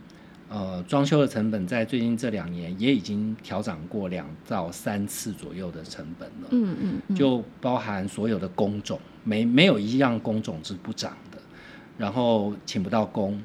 [0.48, 6.48] 呃装修的成本在最近这两年也已经调涨过两到三次左右的成本了。
[6.50, 11.38] 嗯嗯嗯，就包含所有的工种，没没有一样工种是不涨的，
[11.98, 13.42] 然后请不到工，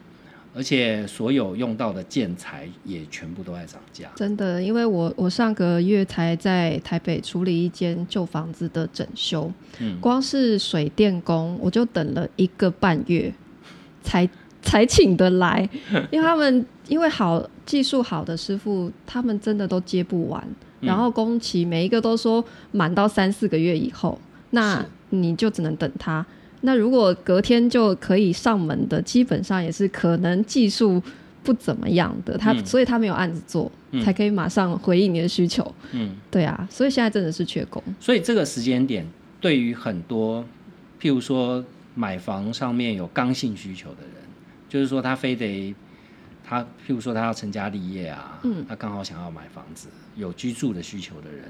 [0.53, 4.09] 而且所有用到的建材也全部都在涨价。
[4.15, 13.33] 真的，因为我我上个月才在台北处理一间旧房子的整修，嗯光是水电工我就等了一个半月
[14.03, 14.29] 才
[14.61, 15.67] 才请得来，
[16.11, 20.45] 因为他们因为好技术好的师傅，他们真的都接不完，
[20.81, 26.25] 嗯然后工期每一个都说满到三四个月以后，那你就只能等他。
[26.63, 31.01] 那如果隔天就可以上门的，基本上也是可能技术
[31.43, 35.73] 不怎么样的，他、嗯所以他没有案子做，嗯才可以马上回应你的需求。
[35.93, 37.81] 嗯，对啊，所以现在真的是缺工。
[38.01, 39.07] 所以这个时间点
[39.39, 40.43] 对于很多，
[40.99, 41.63] 譬如说
[41.95, 44.15] 买房上面有刚性需求的人，
[44.67, 45.73] 就是说他非得
[46.51, 49.87] 他，譬如说他要成家立业啊，嗯，他刚好想要买房子，
[50.17, 51.45] 有居住的需求的人，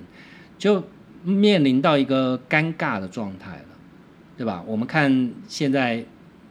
[0.59, 0.83] 就
[1.23, 3.65] 面临到一个尴尬的状态了，
[4.37, 4.63] 对吧？
[4.67, 6.05] 我们看现在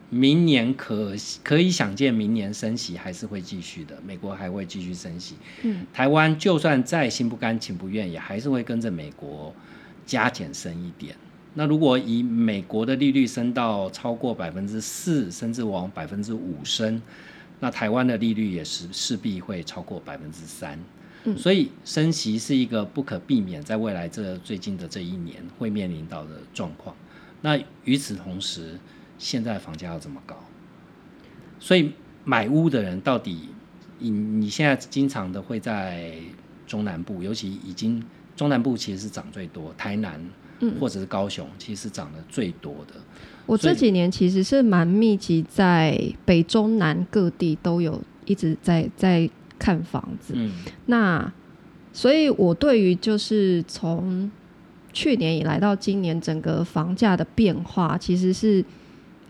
[0.09, 5.37] 明年可可以想见，明年升息还是会继续的，美国还会继续升息。
[5.63, 9.55] 嗯，台湾就算再心不甘情不愿，也还是会跟着美国
[10.05, 11.15] 加减升一点。
[11.53, 17.01] 那如果以美国的利率升到超过百分之四，甚至往百分之五升，
[17.61, 20.77] 那台湾的利率也是势必会超过百分之三。
[21.23, 26.95] 嗯所以升息是一个不可避免，在未来这最近的这一年会面临到的状况。
[27.41, 28.79] 那与此同时，
[29.19, 30.35] 现在房价要怎么高，
[31.59, 31.91] 所以
[32.25, 33.49] 买屋的人到底，
[33.99, 36.15] 你你现在经常的会在
[36.65, 38.03] 中南部，尤其已经
[38.35, 40.19] 中南部其实是涨最多，台南
[40.61, 42.95] 嗯或者是高雄，其实是涨得最多的。
[43.45, 50.33] 我这几年其实是蛮密集，在北中南各地都有一直在在看房子。
[50.35, 50.51] 嗯
[50.85, 51.31] 那
[51.93, 54.31] 所以，我对于就是从
[54.93, 58.63] 去年以来到今年整个房价的变化，其实是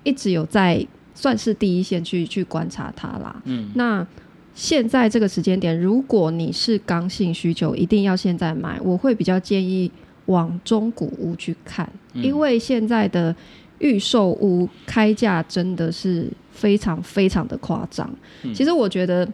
[0.04, 3.41] 一直有在算是第一线去去观察它啦。
[3.45, 4.06] 嗯，那
[4.54, 9.91] 现在这个时间点，如果你是刚性需求，一定要现在买，我会比较建议
[10.28, 13.36] 往中古屋去看，嗯因为现在的
[13.82, 18.10] 预售屋开价真的是非常非常的夸张。
[18.44, 19.28] 嗯其实我觉得。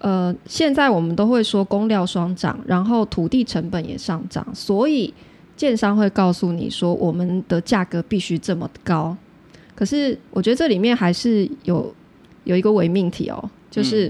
[0.00, 5.12] 呃，现在我们都会说工料双涨，然后土地成本也上涨，所以
[5.56, 9.16] 建商会告诉你说，我们的价格必须这么高。
[9.74, 11.92] 可是我觉得这里面还是有
[12.44, 14.06] 有一个伪命题哦，就是、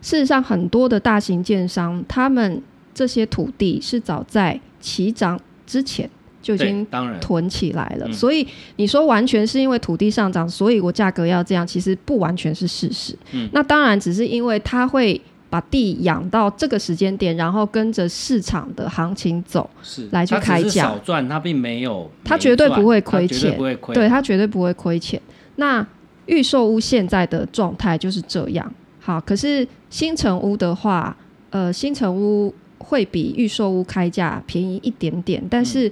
[0.00, 2.62] 事实上很多的大型建商，他们
[2.94, 6.08] 这些土地是早在起涨之前
[6.40, 8.12] 就已对经当然，囤起来了，嗯。
[8.12, 8.46] 所以
[8.76, 13.16] 你说完全是因为土地上涨，所以我价格要这样，其实不完全是事实。
[13.32, 13.48] 嗯。
[13.52, 15.20] 那当然只是因为它会
[15.50, 20.08] 把地养到这个时间点，然后跟着市场的行情走，是。
[20.12, 20.84] 来去开价。
[20.84, 23.56] 少赚，它并没有，没它绝对不会亏钱。
[23.56, 25.20] 不会亏，对，它绝对不会亏钱。
[25.56, 25.86] 那
[26.26, 28.74] 预售屋现在的状态就是这样。
[29.00, 31.16] 好，可是新城屋的话，
[31.48, 35.90] 呃，新城屋会比预售屋开价便宜一点点，但是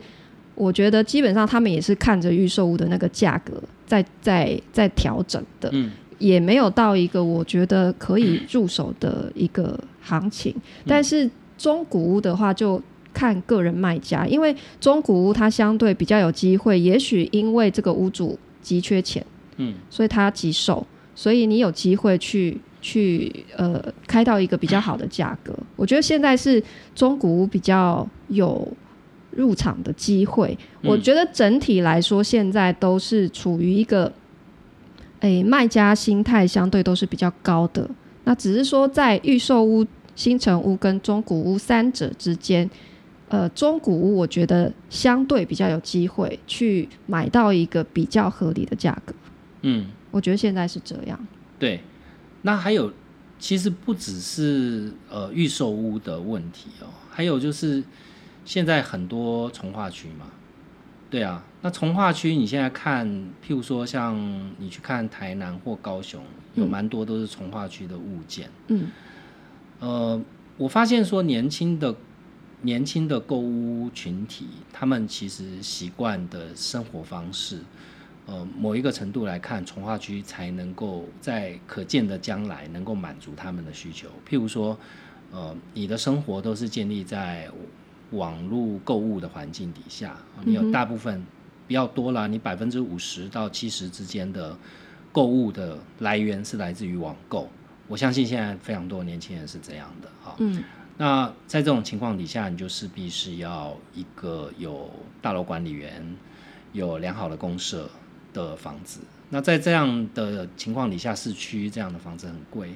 [0.56, 10.50] 我觉得基本上他们也是看着预售屋的那个价格在在在调整的，嗯也没有到一个我觉得可以入手的一个行情。
[10.56, 12.80] 嗯但是中古屋的话，就
[13.12, 19.24] 看个人卖家，因为中古屋它相对比较有机会，也许因为这个屋主急缺钱，
[19.58, 25.54] 嗯所以他急售，所以你有机会去去呃开到一个比较好的价格。
[25.76, 26.62] 我觉得现在是
[26.94, 28.66] 中古屋比较有
[29.36, 30.56] 入场的机会。
[30.82, 34.12] 嗯我觉得整体来说，现在都是处于一个
[35.20, 37.88] 诶卖家心态相对都是比较高的。
[38.24, 42.68] 那只是说在预售屋、新城屋跟中古屋三者之间。
[43.28, 49.12] 呃，中古屋我觉得相对比较有机会去买到一个比较合理的价格。
[49.62, 51.18] 嗯，我觉得现在是这样。
[51.58, 51.80] 对。
[52.42, 52.92] 那还有，
[53.40, 57.82] 其实不只是呃预售屋的问题哦，还有就是
[58.46, 60.26] 现在很多从化区嘛，
[61.10, 63.06] 对啊，那从化区你现在看，
[63.44, 64.16] 譬如说像
[64.58, 66.22] 你去看台南或高雄，
[66.54, 68.48] 有嗯蛮多都是从化区的物件。
[68.68, 68.88] 嗯
[69.80, 70.22] 呃，
[70.56, 71.94] 我发现说年轻的
[72.62, 77.58] 年轻的购物群体，他们其实习惯的生活方式，
[78.26, 84.08] 呃，某一个程度来看，从化区才能够在可见的将来能够满足他们的需求。
[84.26, 84.78] 譬如说，
[85.32, 87.50] 呃，你的生活都是建立在
[88.10, 91.24] 网络购物的环境底下，你有大部分
[91.66, 94.56] 比较多啦，你百分之五十到七十之间的
[95.12, 97.48] 购物的来源是来自于网购。
[97.88, 100.34] 我相信现在非常多年轻人是这样的哈。
[100.38, 100.62] 嗯
[100.98, 104.88] 那在这种情况底下，你就势必是要一个有
[105.20, 106.16] 大楼管理员、
[106.72, 107.86] 有良好的公社
[108.32, 109.00] 的房子。
[109.28, 112.70] 那在这样的情况底下，市区这样的房子很贵，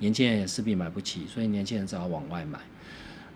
[0.00, 2.58] 年轻人也势必买不起，所以年轻人只好往外买。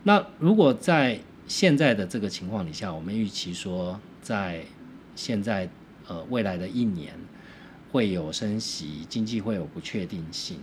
[0.02, 4.64] 那如果在现在的这个情况底下，我们预期说，在
[5.14, 5.68] 现在
[6.08, 7.14] 呃未来的一年
[7.92, 10.58] 会有升息，经济会有不确定性，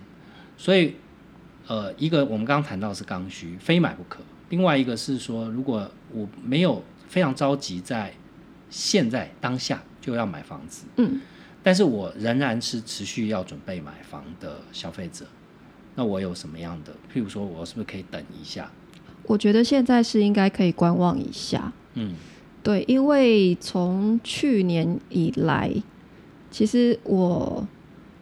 [0.58, 0.96] 所以
[1.68, 4.20] 呃，一个我们刚刚谈到是刚需，非买不可；
[4.50, 8.14] 另外一个是说，如果我没有非常着急在
[8.70, 11.22] 现在当下就要买房子，嗯，
[11.64, 15.26] 但是我仍然是持续要准备买房的消费者，
[15.96, 16.92] 那我有什么样的？
[17.14, 18.70] 譬如说，我是不是可以等一下？
[19.26, 21.72] 我觉得现在是应该可以观望一下。
[21.96, 22.14] 嗯。
[22.62, 25.70] 对，因为从去年以来，
[26.50, 27.68] 其实我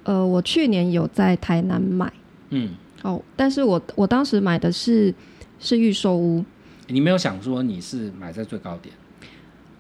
[0.04, 2.12] 呃，我去年有在台南买。
[2.50, 2.72] 嗯，
[3.04, 5.14] 哦，但是我我当时买的是
[5.60, 6.44] 是预售屋，
[6.88, 8.96] 你没有想说你是买在最高点？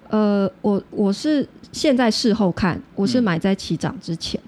[0.10, 4.39] 呃，我我是现在事后看，我是嗯买在起涨之前，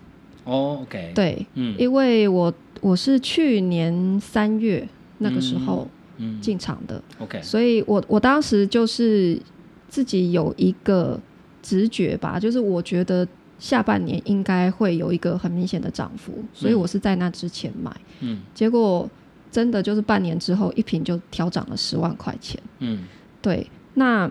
[0.44, 1.76] 哦，OK，，对，嗯。
[1.80, 5.90] 因为我我是去年三月那个时候嗯
[6.42, 9.40] 进场的，，OK，所以我我当时就是
[9.88, 11.20] 自己有一个
[11.62, 13.28] 直觉吧，就是我觉得
[13.60, 18.42] 下半年应该会有一个很明显的涨幅，所以我是在那之前买，嗯。
[18.54, 19.10] 结果
[19.52, 22.60] 真的就是半年之后一瓶就调涨了十万块钱。
[22.80, 23.06] 嗯。
[23.42, 24.30] 对，那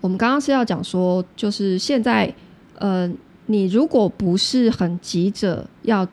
[0.00, 2.34] 我们刚刚是要讲说，就是现在
[2.78, 3.10] 呃，
[3.46, 6.06] 你如果不是很急着要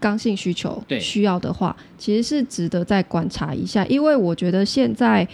[0.00, 5.26] 刚性需求对需要的话，其实是值得再观察一下，因为我觉得现在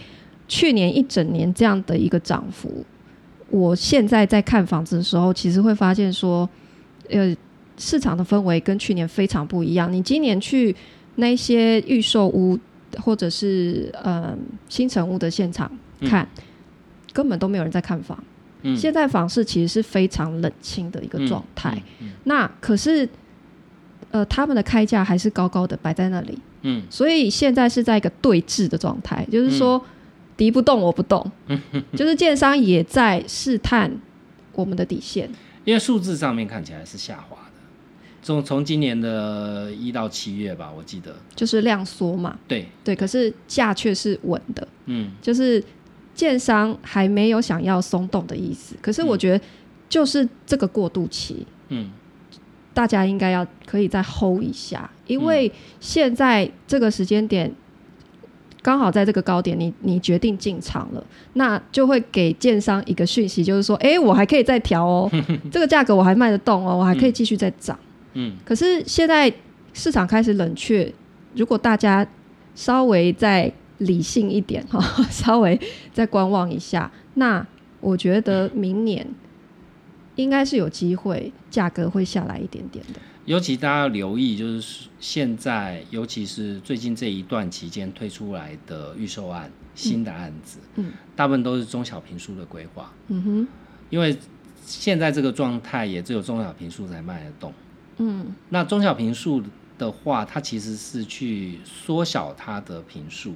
[0.47, 2.85] 去年一整年这样的一个涨幅，
[3.49, 6.49] 我现在在看房子的时候，其实会发现说，
[7.09, 7.35] 呃，
[7.77, 9.91] 市场的氛围跟去年非常不一样。
[9.91, 10.75] 你今年去
[11.15, 12.57] 那些预售屋
[12.97, 14.35] 或者是呃
[14.69, 16.27] 新城屋的现场看，
[17.13, 18.17] 根本都没有人在看房。
[18.63, 21.79] 嗯现在房市其实是非常冷清的一个状态。
[21.99, 23.07] 嗯那可是，
[24.11, 26.83] 呃，他们的开价还是高高的摆在那里，嗯。
[26.89, 29.83] 所以现在是在一个对峙的状态，就是说
[30.37, 31.29] 敌不动我不动，
[31.95, 33.91] 就是建商也在试探
[34.53, 35.29] 我们的底线。
[35.63, 37.59] 因为数字上面看起来是下滑的，
[38.21, 45.63] 从从今年的一到七月吧，我记得，就是量缩嘛，对，对，可是价却是稳的，嗯就是
[46.13, 48.75] 建商还没有想要松动的意思。
[48.81, 49.43] 可是我觉得，
[49.89, 51.91] 就是这个过渡期，嗯
[52.75, 57.49] 大家应该要可以再 hold 一下，因为现在这个时间点
[58.61, 61.01] 刚好在这个高点你，你决定进场了，
[61.33, 65.09] 那就会给建商一个讯息，就是说，哎、我还可以再调哦，
[65.49, 67.79] 这个价格我还卖得动哦，我还可以继续再涨。
[68.13, 68.33] 嗯。
[68.43, 69.31] 可是现在
[69.73, 70.93] 市场开始冷却，
[71.33, 72.05] 如果大家
[72.55, 75.57] 稍微再理性一点哈， 稍微
[75.93, 77.45] 再观望一下，那
[77.79, 79.07] 我觉得明年
[80.15, 82.99] 应该是有机会，价格会下来一点点的。
[83.25, 93.47] 尤其大家要留意，就是现在，尤其是最近这一段期间推出来的预售案、新的案子，嗯，大部分都是中小平数的规划，嗯哼，
[93.89, 94.15] 因为
[94.63, 97.51] 现在这个状态也只有中小平数才卖得动。
[97.97, 99.41] 嗯那中小平数
[99.79, 103.33] 的话，它其实是去缩小它的平数，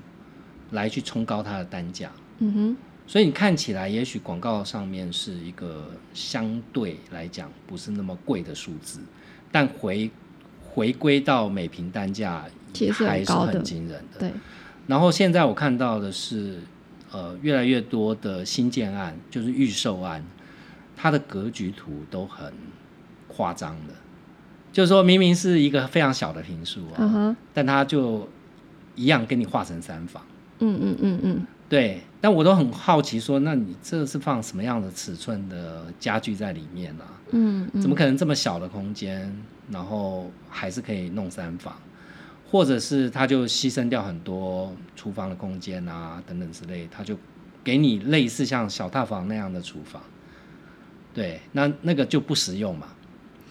[0.69, 2.11] 来去冲高它的单价。
[2.37, 2.77] 嗯哼，
[3.09, 8.99] 所以你看起来，也许广告上面是一个相对来讲不是那么贵的数字，
[9.51, 10.11] 但回
[10.63, 14.19] 回归到每平单价其实还是很惊人的。
[14.19, 14.31] 对，
[14.85, 16.59] 然后现在我看到的是，
[17.11, 20.23] 呃，越来越多的新建案，就是预售案，
[20.95, 22.53] 它的格局图都很
[23.27, 23.93] 夸张的，
[24.71, 28.29] 就是说明明是一个非常小的平数啊，但它就
[28.93, 30.23] 一样跟你画成三房。
[30.59, 39.31] 嗯嗯嗯嗯，对，但我都很好奇说，那你这是放什么样的尺寸的家具在里面呢、嗯嗯，怎么可能这么小的空间，
[39.69, 41.73] 然后还是可以弄三房？
[42.49, 47.15] 或者是他就牺牲掉很多厨房的空间啊，等等之类，他就
[47.63, 50.01] 给你类似像小套房那样的厨房，
[51.13, 52.87] 对，那那个就不实用嘛。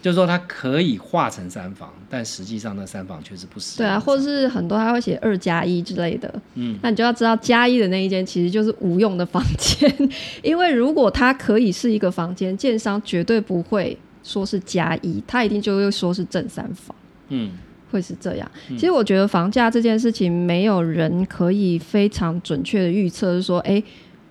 [0.01, 9.93] 就是说它可以化成三房，但实际上那三房确实不是对啊，或者是很多他会写二加一之类的，嗯，那你就要知道加一的那一间其实就是无用的房间，
[10.41, 16.95] 因为如果它可以是一个房间，建商绝对不会说是加一，他一定就会说是正三房。
[17.29, 17.51] 嗯。
[17.91, 18.51] 会是这样。
[18.77, 23.83] 其实我觉得房价这件事情，没有人可以非常准确的预测，是说，诶，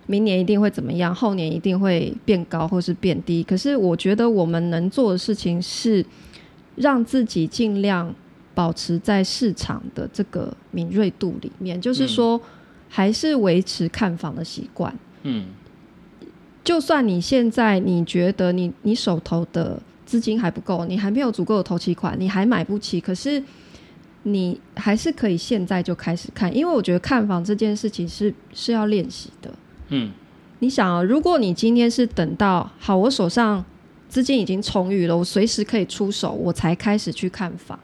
[0.09, 3.45] 明年一定会怎么样，后年一定会变高或是变低。
[3.45, 6.05] 可是我觉得我们能做的事情是，
[6.75, 8.13] 让自己尽量
[8.55, 12.41] 保持在市场的这个敏锐度里面，就是说，
[12.89, 14.93] 还是维持看房的习惯。
[15.23, 15.47] 嗯
[16.65, 23.43] 就算你现在你觉得你你手头的资金还不够，你还没有足够的头期款，你还买不起，可是
[24.25, 29.51] 你还是可以现在就开始看，因为我觉得看房这件事情是是要练习的。
[29.89, 30.13] 嗯
[30.61, 33.65] 你想啊，如果你今天是等到好，我手上
[34.09, 37.79] 资金已经充裕了，我随时可以出手，我才开始去看房。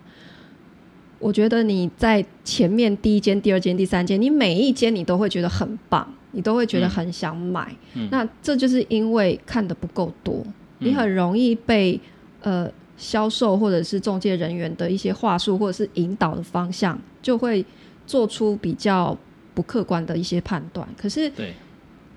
[1.20, 7.74] 我觉得你在前面第一间、第二间、第三间，你每一间你都会觉得很棒，你都会觉得很想买。
[7.94, 10.44] 嗯那这就是因为看的不够多，
[10.80, 11.98] 你很容易被
[12.42, 17.64] 呃销售或者是中介人员的一些话术或者是引导的方向，就会
[18.07, 19.16] 做出比较
[19.55, 20.86] 不客观的一些判断。
[20.98, 21.55] 可是对，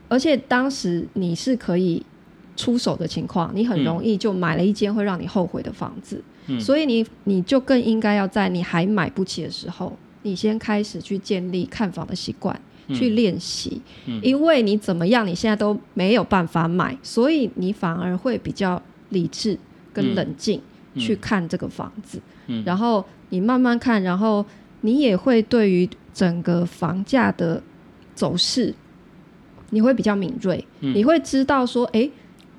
[0.09, 2.03] 而且当时你是可以
[2.55, 6.59] 出手的情况，你很容易就买了一间会让你后悔的房子，嗯。
[6.59, 14.19] 所以你你就更应该要在你还买不起的时候，你先开始去建立看房的习惯，去练习，嗯。
[14.23, 19.57] 因为你怎么样，你现在都没有办法买，所以你反而会比较理智
[19.93, 20.61] 跟冷静
[20.93, 20.99] 嗯。
[20.99, 22.63] 去看这个房子，嗯。
[22.65, 24.43] 然后你慢慢看，然后
[24.81, 27.61] 你也会对于整个房价的
[28.15, 28.73] 走势，
[29.69, 32.09] 你会比较敏锐，嗯你会知道说，诶，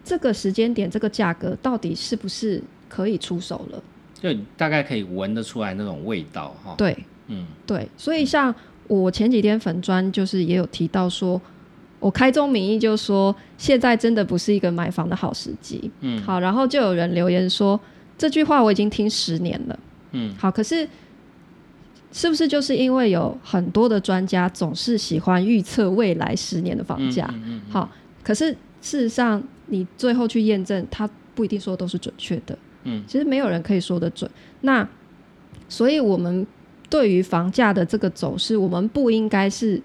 [0.05, 3.83] 这个时间点这个价格到底是不是可以出手了？
[4.21, 6.75] 就大概可以闻得出来那种味道哈。
[6.77, 6.97] 对
[7.29, 8.55] 嗯对，所以像
[8.87, 11.41] 我前几天粉砖就是也有提到说。
[12.01, 15.91] 我开宗明义就说，现在真的不是一个买房的好时机。
[16.01, 17.81] 嗯好，然后就有人留言说
[18.17, 19.77] 这句话我已经听十年了。
[20.13, 20.89] 嗯好，可是
[22.19, 27.31] 是不是就是因为有很多的专家总是喜欢预测未来十年的房价？
[27.33, 27.89] 嗯嗯好，
[28.25, 28.51] 可是
[28.83, 32.59] 事实上你最后去验证，它不一定说都是准确的。
[32.83, 34.29] 嗯，其实没有人可以说得准。
[34.63, 34.89] 那
[35.69, 36.45] 所以我们
[36.91, 39.81] 对于房价的这个走势，我们不应该是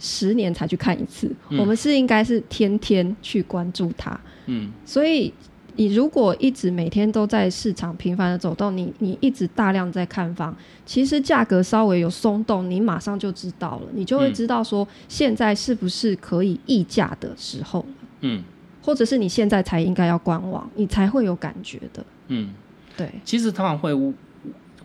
[0.00, 4.18] 十年才去看一次，嗯我们是应该是天天去关注它。
[4.46, 5.32] 嗯所以
[5.76, 14.34] 你如果一直每天都在市场频繁的走动，你你一直大量在看房，其实价格稍微有松动，你马上就知道了，你就会嗯。
[14.34, 18.42] 知道说现在是不是可以议价的时候了，嗯。
[18.82, 22.06] 或者是你现在才应该要观望，你才会有感觉的。
[22.28, 22.54] 嗯，
[22.96, 23.92] 对，其实他们会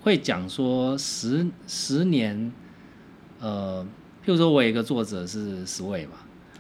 [0.01, 2.51] 会讲说十十年，
[3.39, 3.85] 呃，
[4.25, 6.13] 譬如说我有一个作者是十位嘛，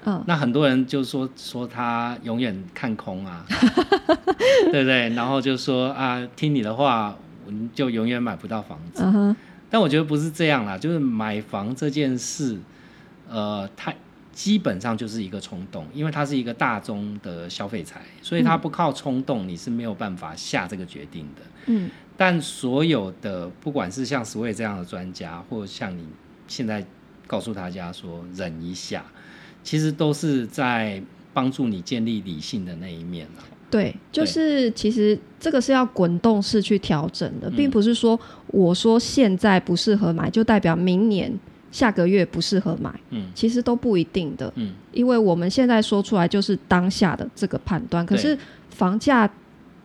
[0.05, 3.45] 嗯那很多人就说说他永远看空啊，
[4.71, 5.09] 对不对？
[5.09, 7.15] 然后就说啊，听你的话，
[7.47, 9.03] 你就永远买不到房子。
[9.05, 9.35] 嗯，
[9.69, 12.57] 但我觉得不是这样啦，就是买房这件事，
[13.29, 13.93] 呃，它
[14.31, 21.41] 基本上就是一个冲动，因为它是一个大宗的消费财，所以它不靠冲动，你是没有办法下这个决定的。
[21.67, 26.05] 嗯但所有的，不管是像 Sway 这样的专家，或像你
[26.47, 26.85] 现在
[27.25, 29.03] 告诉大家说忍一下，
[29.63, 31.01] 其实都是在
[31.33, 33.43] 帮助你建立理性的那一面啊。
[33.69, 41.33] 对，就是其实这个是要滚动式去调整的，嗯并不是说我说现在不适合买，就代表明年、
[41.71, 44.51] 下个月不适合买，嗯其实都不一定的。
[44.55, 48.37] 嗯因为我们现在说出来就是当下的这个判断，可是
[48.71, 49.31] 房价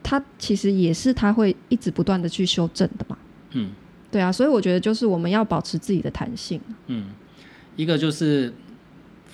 [0.02, 3.16] 它其实也是它会一直不断的去修正的嘛。
[3.52, 3.70] 嗯
[4.10, 6.60] 对啊，所以我觉得就是我们要保持自己的弹性。
[6.88, 7.06] 嗯，
[7.76, 8.52] 一个就是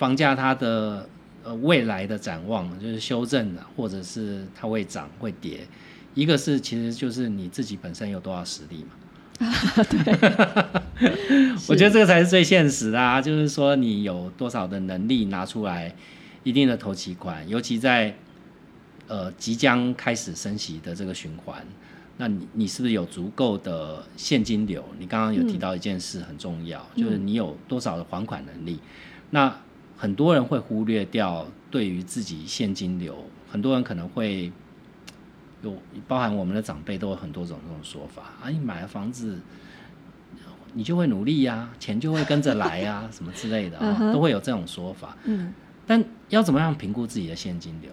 [0.03, 1.07] 房价它的
[1.45, 5.65] 呃未来的展望，就是修正的，或者是它会涨会跌。
[6.13, 8.89] 一个是其实就是你自己本身有多少实力嘛。
[9.89, 10.13] 对
[11.69, 15.95] 我觉得这个才是最现实的啊，就是说你有多少的能力拿出来
[16.43, 18.13] 一定的投期款，尤其在
[19.07, 21.65] 呃即将开始升息的这个循环，
[22.17, 24.83] 那你你是不是有足够的现金流？
[24.99, 28.81] 你刚刚有提到一件事很重要，就是你有多少的还款能力。
[29.29, 29.55] 那
[30.03, 33.15] 很多人会忽略掉对于自己现金流，
[33.49, 34.51] 很多人可能会
[35.61, 35.73] 有
[36.09, 39.39] 包含我们的长辈都有很多种这种说法啊，你买了房子。
[40.75, 45.15] 你就会努力呀、钱就会跟着来呀、 什么之类的啊、都会有这种说法。
[45.23, 45.53] 嗯
[45.85, 47.89] 但要怎么样评估自己的现金流？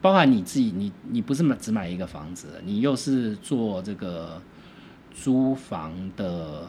[0.00, 4.42] 包含你自己，你你不是买只买一个房子，你又是做这个
[5.12, 6.66] 租房的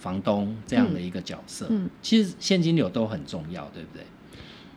[0.00, 4.02] 房东这样的一个角色，嗯，其实现金流都很重要，对不对？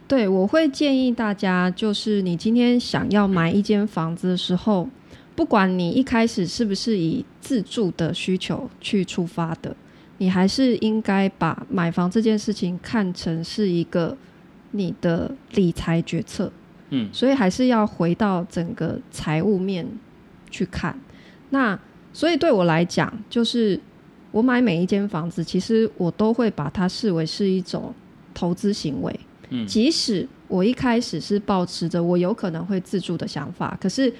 [0.08, 4.88] 对，我会建议大家，就是你今天想要买一间房子的时候，
[5.34, 9.76] 不管你一开始是不是以自住的需求去出发的，
[10.18, 14.16] 你还是应该把买房这件事情看成是一个
[14.72, 16.52] 你的理财决策。
[16.96, 19.88] 嗯所以还是要回到整个财务面
[20.52, 21.00] 去看。
[21.50, 21.80] 那
[22.12, 23.80] 所以对我来讲，就是
[24.34, 27.94] 我买每一间房子，其实我都会把它视为是一种
[28.34, 29.18] 投资行为。
[29.50, 34.12] 嗯即使我一开始是抱持着我有可能会自住的想法，可是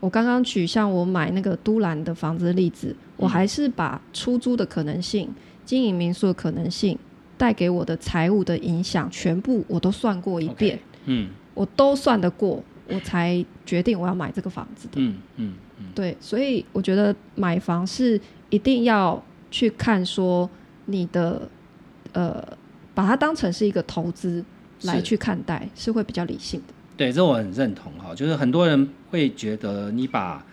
[0.00, 5.32] 我刚刚举像我买那个都兰的房子的例子，我还是把出租的可能性、
[5.64, 6.98] 经营民宿的可能性
[7.38, 10.78] 带给我的财务的影响，全部我都算过一遍。
[11.04, 14.94] 嗯我都算得过，我才决定我要买这个房子的。
[14.96, 20.48] 嗯嗯嗯，对，所以我觉得买房是一定要去看说
[20.86, 21.48] 你的
[22.12, 22.56] 呃，
[22.94, 24.44] 把它当成是一个投资
[24.82, 26.74] 来去看待，是会比较理性的。
[26.96, 30.44] 对，这我很认同哈，就是很多人会觉得你把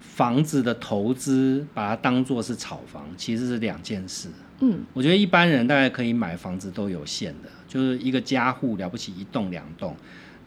[0.00, 4.28] 房子的投资把它当做是炒房，其实是两件事。
[4.60, 9.96] 嗯我觉得一般人大概可以买房子都有限的，就是一个家户了不起一栋两栋。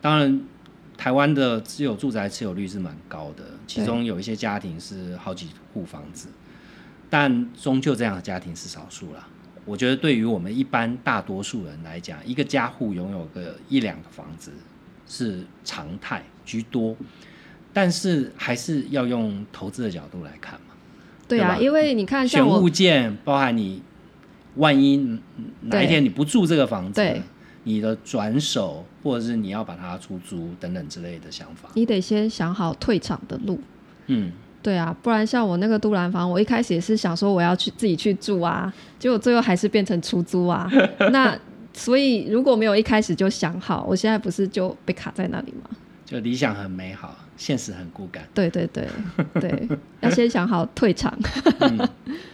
[0.01, 0.41] 当然，
[0.95, 6.29] 台湾的自有住宅持有率是蛮高的，其中有一些家庭是好几户房子，
[7.17, 9.25] 但终究这样的家庭是少数啦。
[9.63, 14.51] 我觉得对于我们一般大多数人来讲，一个家户拥有个一两个房子
[15.07, 16.93] 是常态居多，
[17.71, 20.75] 但是还是要用投资的角度来看嘛。
[21.25, 23.81] 对啊，对因为你看，像选我物件，包含你
[24.55, 25.21] 万一嗯
[25.61, 27.21] 哪一天你不住这个房子对，
[27.63, 31.69] 你的转手或者是你要把它出租等等之类的想法。
[31.75, 33.61] 你得先想好退场的路。
[34.07, 34.33] 嗯，
[34.65, 40.67] 对啊，不然像我那个都兰房，我一开始也是想说我要去自己去住啊，结果最后还是变成出租啊。
[41.11, 41.37] 那
[41.71, 45.69] 所以如果没有一开始就想好，我现在不是就被卡在那里吗？
[46.03, 48.23] 就理想很美好，现实很骨感。
[48.33, 48.87] 对对对
[49.39, 49.69] 对，
[50.01, 51.15] 要先想好退场。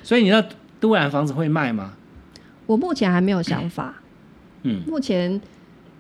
[0.02, 0.42] 所以你那
[0.80, 1.94] 都兰房子会卖吗？
[2.66, 3.94] 我目前还没有想法，
[4.64, 5.42] 嗯，目前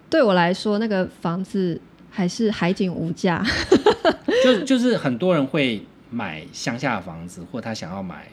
[0.09, 1.77] 对我来说，那个房子
[2.09, 3.45] 还是海景无价。
[4.43, 5.81] 就就是很多人会
[6.11, 8.27] 买乡下的房子，或他想要买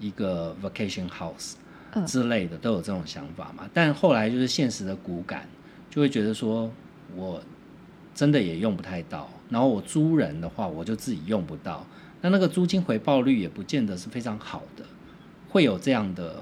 [0.00, 1.52] 一个 vacation house，
[2.06, 3.70] 之类的都有这种想法嘛。
[3.72, 5.46] 但后来就是现实的骨感，
[5.88, 6.68] 就会觉得说
[7.14, 7.40] 我
[8.14, 11.86] 真的也用不太到，然后我租人的话，我就自己用不到，
[12.22, 14.84] 那那个租金回报率也不见得是非常好的，
[15.50, 16.36] 会有这样的。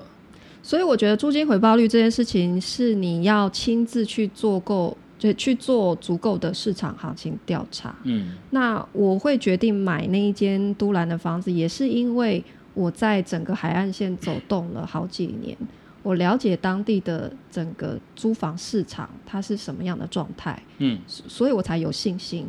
[0.62, 7.94] 所以我觉得租金回报率这件事情是你要亲自去做够，就去做足够的市场行情调查。
[8.02, 8.36] 嗯。
[8.50, 12.42] 那我会决定买那一间都兰的房子，也是因为
[12.74, 15.56] 我在整个海岸线走动了好几年，
[16.02, 20.98] 我了解当地的整个租房市场它是什么样的状态，嗯。
[21.06, 22.46] 所所以我才有信心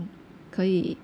[0.50, 0.98] 可以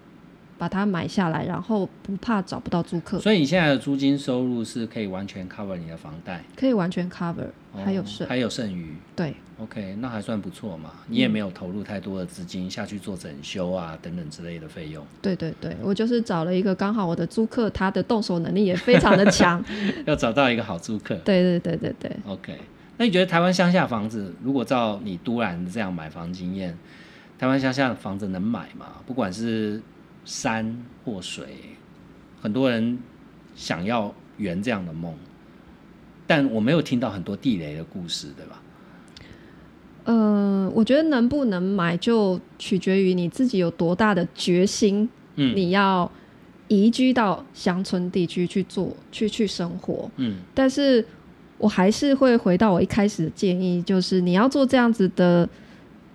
[0.58, 8.28] 把它买下来，然后不怕找不到租客，所以你现在的租金收入是可以完全 cover 你的房贷，可以完全 cover，哦还有剩。
[8.28, 8.96] 还有剩余。
[9.16, 19.64] 对，OK，那还算不错嘛，你也没有投入太多的资金下去做整修啊等等之类的费用，对对对，我就是找了一个刚好我的租客，他的动手能力也非常的强。
[20.06, 21.16] 要找到一个好租客。
[21.24, 22.58] 对对对对对，OK，
[22.98, 26.78] 那你觉得台湾乡下房子，如果照你都兰这样买房经验，
[27.38, 29.02] 台湾乡下的房子能买吗？
[29.06, 29.82] 不管是
[30.26, 31.46] 山或水，
[32.42, 32.98] 很多人
[33.56, 35.16] 想要圆这样的梦，
[36.32, 38.62] 但我没有听到很多地雷的故事，对吧？
[40.06, 45.54] 呃，我觉得能不能买就取决于你自己有多大的决心，嗯。
[45.54, 46.10] 你要
[46.70, 50.10] 移居到乡村地区去做去去生活。
[50.16, 50.38] 嗯。
[50.54, 51.06] 但是
[51.58, 55.48] 我还是会回到我一开始的建议，就是你要做这样子的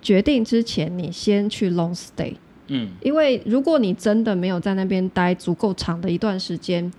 [0.01, 2.33] 决定之前，你先去 long stay，
[2.69, 2.89] 嗯。
[3.03, 6.91] 因为如果你真的没有在那边待足够长的一段时间，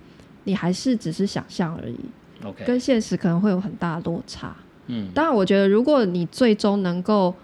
[0.44, 1.98] 你还是只是想象而已，
[2.44, 4.56] ，OK，跟现实可能会有很大的落差。
[4.86, 5.08] 嗯。
[5.14, 7.34] 当然，我觉得如果你最终能够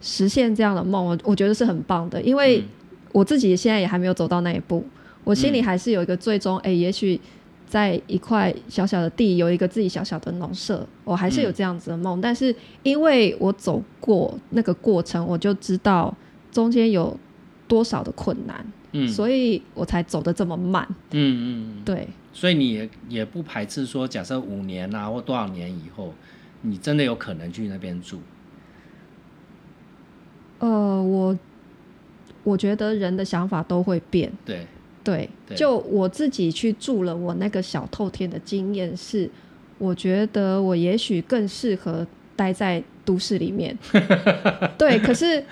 [0.00, 2.64] 实现这样的梦，我我觉得是很棒的，因为嗯。
[3.12, 4.84] 我自己现在也还没有走到那一步，
[5.24, 7.18] 我心里还是有一个最终，哎、也许
[7.66, 12.20] 在一块小小的地有一个自己小小的农舍，我还是有这样子的梦。
[12.20, 16.14] 但是因为我走过那个过程，我就知道
[16.52, 17.18] 中间有
[17.66, 19.08] 多少的困难，嗯。
[19.08, 20.86] 所以我才走得这么慢。
[21.10, 22.06] 嗯嗯，对，
[22.38, 26.14] 所以你也也不排斥说，假设五年啊或多少年以后，
[26.62, 28.20] 你真的有可能去那边住。
[30.60, 31.36] 呃，我
[32.44, 34.32] 我觉得人的想法都会变。
[34.44, 34.64] 对，
[35.02, 39.28] 对，对就我自己去住了我那个小透天的经验是，
[39.78, 42.06] 我觉得我也许更适合
[42.38, 43.76] 待在都市里面。
[44.78, 45.44] 对，可是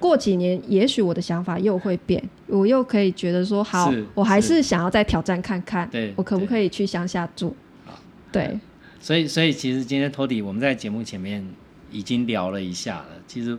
[0.00, 7.54] 过几年，也许我的想法又会变，我又可以觉得说，好，我还是是想要再挑战看看，对我可不可以去乡下住
[7.84, 8.00] 好？
[8.32, 8.58] 对，
[8.98, 11.46] 所以所以其实今天托底我们在节目前面
[11.90, 13.08] 已经聊了一下了。
[13.26, 13.58] 其实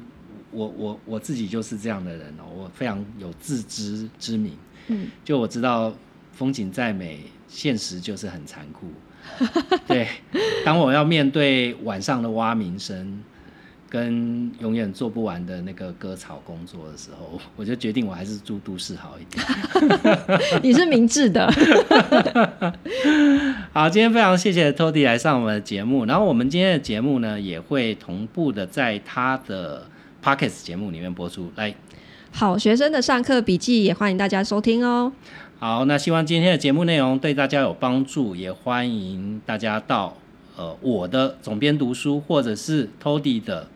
[0.50, 4.54] 我我我自己就是这样的人哦，我非常有自知之明。
[4.88, 5.94] 嗯，就我知道
[6.32, 8.88] 风景再美，现实就是很残酷。
[9.88, 10.08] 对，
[10.66, 13.20] 当我要面对晚上的蛙鸣声，
[13.90, 19.44] 跟永远做不完的那个割草工作的时候，我就决定我还是住都市好一点。
[20.64, 21.52] 你是明智的，
[23.72, 29.86] 好，今天非常谢谢 Tody 来上我们的节目，然后我们今天的节目呢也会同步的在他的
[30.24, 31.52] Pockets 节目里面播出。
[31.56, 31.74] 来，
[32.32, 35.12] 好学生的上课笔记也欢迎大家收听哦。
[35.64, 40.18] 好，那希望今天的节目内容对大家有帮助，也欢迎大家到
[40.58, 43.70] 呃我的总编读书或者是 Tody 的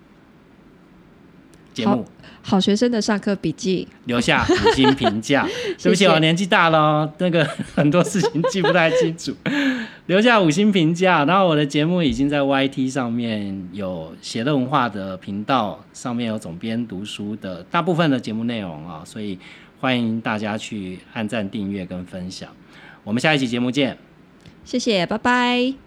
[1.73, 2.05] 节目
[2.41, 5.47] 好学生的上课笔记，留下五星评价。
[5.81, 9.33] 对不起，我年纪大了哦，那个很多事情记不太清楚。
[10.07, 19.39] 留下五星评价，然后我的节目已经在 YT 上面有写乐文化的频道，上面有总编读书的大部分的节目内容啊，所以
[19.79, 22.49] 欢迎大家去按赞、订阅跟分享。
[23.03, 23.97] 我们下一期节目见。
[24.65, 25.86] 谢谢，拜拜。